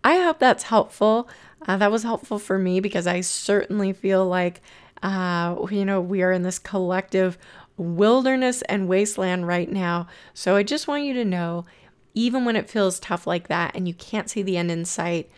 I 0.01 0.15
hope 0.19 0.39
that's 0.39 0.63
helpful. 0.63 1.27
Uh, 1.67 1.75
that 1.75 1.91
was 1.91 2.03
helpful 2.03 2.39
for 2.39 2.57
me 2.57 2.79
because 2.79 3.05
I 3.05 3.19
certainly 3.19 3.91
feel 3.91 4.25
like, 4.25 4.61
uh, 5.01 5.57
you 5.69 5.83
know, 5.83 5.99
we 5.99 6.21
are 6.21 6.31
in 6.31 6.43
this 6.43 6.57
collective 6.57 7.37
wilderness 7.75 8.61
and 8.63 8.87
wasteland 8.87 9.45
right 9.45 9.69
now. 9.69 10.07
So 10.33 10.55
I 10.55 10.63
just 10.63 10.87
want 10.87 11.03
you 11.03 11.13
to 11.15 11.25
know, 11.25 11.65
even 12.13 12.45
when 12.45 12.55
it 12.55 12.69
feels 12.69 12.97
tough 12.97 13.27
like 13.27 13.49
that 13.49 13.75
and 13.75 13.89
you 13.89 13.93
can't 13.93 14.29
see 14.29 14.41
the 14.41 14.55
end 14.55 14.71
in 14.71 14.85
sight, 14.85 15.29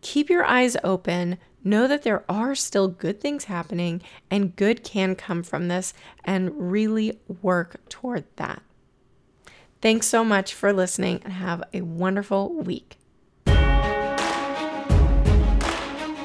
keep 0.00 0.30
your 0.30 0.46
eyes 0.46 0.78
open. 0.82 1.36
Know 1.62 1.86
that 1.86 2.02
there 2.04 2.24
are 2.28 2.54
still 2.54 2.88
good 2.88 3.20
things 3.20 3.44
happening 3.44 4.00
and 4.30 4.56
good 4.56 4.82
can 4.82 5.14
come 5.14 5.42
from 5.42 5.68
this, 5.68 5.92
and 6.24 6.72
really 6.72 7.18
work 7.42 7.76
toward 7.88 8.24
that. 8.36 8.62
Thanks 9.82 10.06
so 10.06 10.24
much 10.24 10.54
for 10.54 10.72
listening 10.72 11.20
and 11.24 11.34
have 11.34 11.62
a 11.72 11.82
wonderful 11.82 12.54
week. 12.54 12.96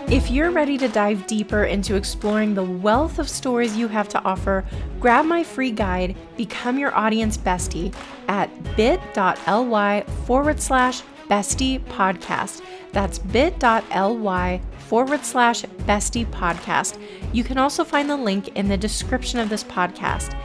If 0.08 0.30
you're 0.30 0.52
ready 0.52 0.78
to 0.78 0.88
dive 0.88 1.26
deeper 1.26 1.63
into 1.63 1.95
exploring 1.95 2.54
the 2.54 2.63
wealth 2.63 3.17
of 3.17 3.28
stories 3.28 3.76
you 3.76 3.88
have 3.88 4.08
to 4.10 4.24
offer, 4.24 4.63
grab 5.00 5.26
my 5.26 5.43
free 5.43 5.71
guide, 5.71 6.15
Become 6.38 6.78
Your 6.78 6.95
Audience 6.95 7.38
Bestie, 7.38 7.93
at 8.28 8.50
bit.ly 8.78 10.04
forward 10.26 10.62
slash 10.62 11.02
bestie 11.30 11.84
podcast. 11.86 12.62
That's 12.92 13.20
bit.ly 13.20 14.62
forward 14.88 15.26
slash 15.26 15.64
bestie 15.88 16.26
podcast. 16.26 17.02
You 17.34 17.44
can 17.44 17.58
also 17.58 17.84
find 17.84 18.10
the 18.10 18.18
link 18.18 18.50
in 18.50 18.68
the 18.68 18.78
description 18.78 19.40
of 19.40 19.50
this 19.50 19.64
podcast. 19.64 20.38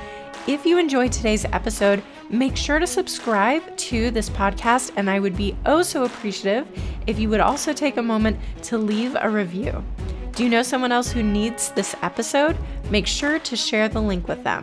If 0.47 0.65
you 0.65 0.79
enjoyed 0.79 1.13
today's 1.13 1.45
episode, 1.45 2.03
make 2.31 2.57
sure 2.57 2.79
to 2.79 2.87
subscribe 2.87 3.77
to 3.77 4.11
this 4.11 4.31
podcast, 4.31 4.91
and 4.97 5.11
I 5.11 5.21
would 5.21 5.37
be 5.37 5.55
oh 5.67 5.83
so 5.83 6.05
appreciative 6.05 6.67
if 7.07 7.19
you 7.19 7.29
would 7.29 7.41
also 7.41 7.73
take 7.73 7.99
a 7.99 8.03
moment 8.03 8.39
to 8.63 8.79
leave 8.79 9.17
a 9.21 9.29
review. 9.29 9.85
Do 10.33 10.45
you 10.45 10.49
know 10.49 10.63
someone 10.63 10.93
else 10.93 11.11
who 11.11 11.23
needs 11.23 11.71
this 11.73 11.95
episode? 12.03 12.57
Make 12.91 13.07
sure 13.07 13.39
to 13.41 13.57
share 13.57 13.89
the 13.89 14.01
link 14.01 14.27
with 14.27 14.43
them. 14.43 14.63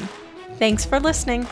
Thanks 0.55 0.83
for 0.83 0.99
listening. 0.99 1.45